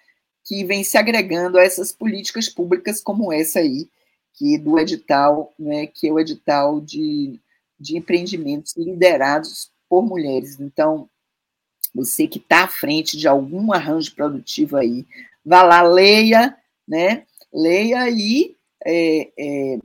[0.44, 3.88] que vem se agregando a essas políticas públicas como essa aí,
[4.34, 7.40] que do edital, né, que é o edital de,
[7.80, 10.60] de empreendimentos liderados por mulheres.
[10.60, 11.08] Então,
[11.94, 15.06] você que está à frente de algum arranjo produtivo aí,
[15.46, 17.26] vá lá, leia, né?
[17.54, 19.80] Leia e é, é,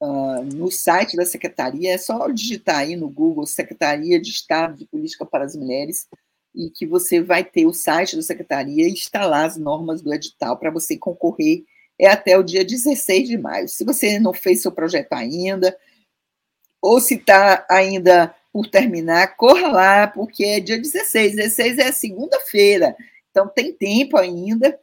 [0.00, 4.86] uh, no site da Secretaria, é só digitar aí no Google Secretaria de Estado de
[4.86, 6.06] Política para as Mulheres,
[6.54, 8.94] e que você vai ter o site da Secretaria e
[9.26, 11.64] lá as normas do edital para você concorrer
[11.98, 13.68] é até o dia 16 de maio.
[13.68, 15.76] Se você não fez seu projeto ainda,
[16.80, 21.36] ou se está ainda por terminar, corra lá, porque é dia 16.
[21.36, 22.96] 16 é segunda-feira,
[23.30, 24.78] então tem tempo ainda,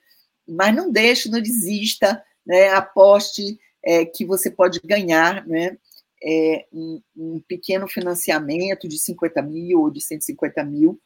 [0.48, 2.70] mas não deixe, não desista, né?
[2.70, 5.78] aposte é, que você pode ganhar né?
[6.24, 11.00] É, um, um pequeno financiamento de 50 mil ou de 150 mil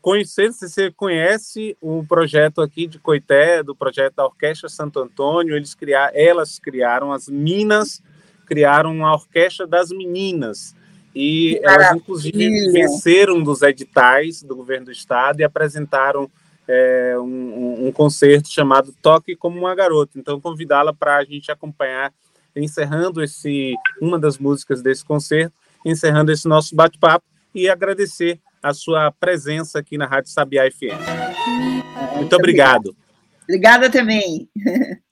[0.07, 5.53] conhecer, se você conhece um projeto aqui de Coité, do projeto da Orquestra Santo Antônio,
[5.53, 8.01] eles criaram, elas criaram as Minas,
[8.45, 10.73] criaram uma orquestra das meninas
[11.13, 16.31] e elas, inclusive, venceram dos editais do governo do estado e apresentaram
[16.65, 20.17] é, um, um, concerto chamado Toque como uma Garota.
[20.17, 22.13] Então, convidá-la para a gente acompanhar,
[22.55, 25.53] encerrando esse uma das músicas desse concerto,
[25.85, 32.15] encerrando esse nosso bate-papo e agradecer a sua presença aqui na Rádio Sabiá FM.
[32.15, 32.95] Muito obrigado.
[33.43, 34.49] Obrigada também.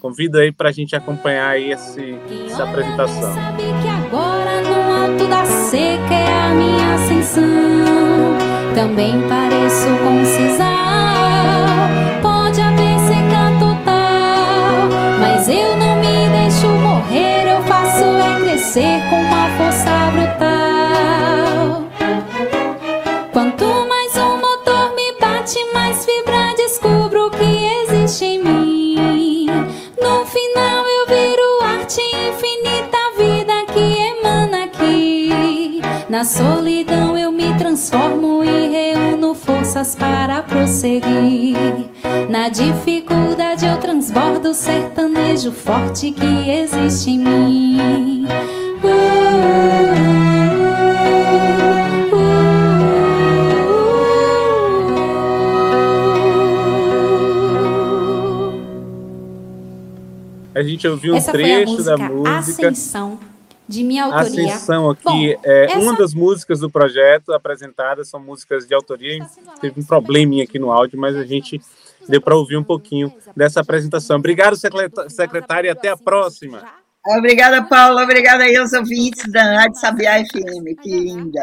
[0.00, 3.34] Convido aí para a gente acompanhar aí esse, essa apresentação.
[3.34, 7.44] Sabe que agora no alto da seca é a minha ascensão.
[8.74, 10.68] Também pareço com sisal.
[12.22, 14.88] Pode haver seca total,
[15.20, 17.52] mas eu não me deixo morrer.
[17.52, 19.43] Eu faço é crescer com uma
[25.44, 29.46] bate, mais fibra descubro que existe em mim.
[30.00, 35.82] No final eu viro arte infinita, vida que emana aqui.
[36.08, 41.90] Na solidão eu me transformo e reúno forças para prosseguir.
[42.30, 48.26] Na dificuldade eu transbordo o sertanejo forte que existe em mim.
[48.82, 50.73] Uh,
[60.54, 62.68] A gente ouviu um Essa a trecho da música.
[62.68, 63.18] Ascensão,
[63.68, 64.54] de minha autoria.
[64.54, 69.26] Ascensão aqui Bom, é essa- uma das músicas do projeto apresentadas são músicas de autoria.
[69.60, 71.60] Teve um probleminha aqui no áudio, mas a gente
[72.08, 74.18] deu para ouvir um pouquinho dessa apresentação.
[74.18, 74.56] Obrigado,
[75.08, 76.62] secretária, e até a próxima.
[77.06, 78.02] Obrigada, Paula.
[78.02, 80.80] Obrigada aí aos ouvintes da Rádio Sabiá FM.
[80.80, 81.42] Que linda.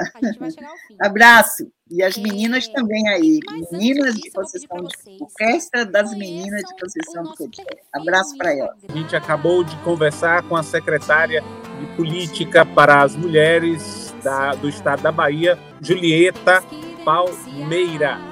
[1.00, 1.68] Abraço.
[1.90, 3.40] E as meninas também aí.
[3.72, 7.64] Meninas de Conceição de Orquestra das Meninas de Conceição do Coté.
[7.94, 8.78] Abraço para elas.
[8.90, 11.44] A gente acabou de conversar com a secretária
[11.80, 16.64] de Política para as Mulheres da- do Estado da Bahia, Julieta
[17.04, 18.31] Palmeira.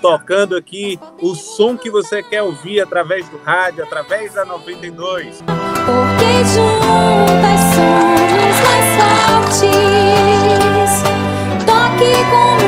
[0.00, 5.40] tocando aqui o som que você quer ouvir através do rádio, através da 92
[5.86, 9.70] porque juntas somos mais fortes.
[11.66, 12.61] Toque com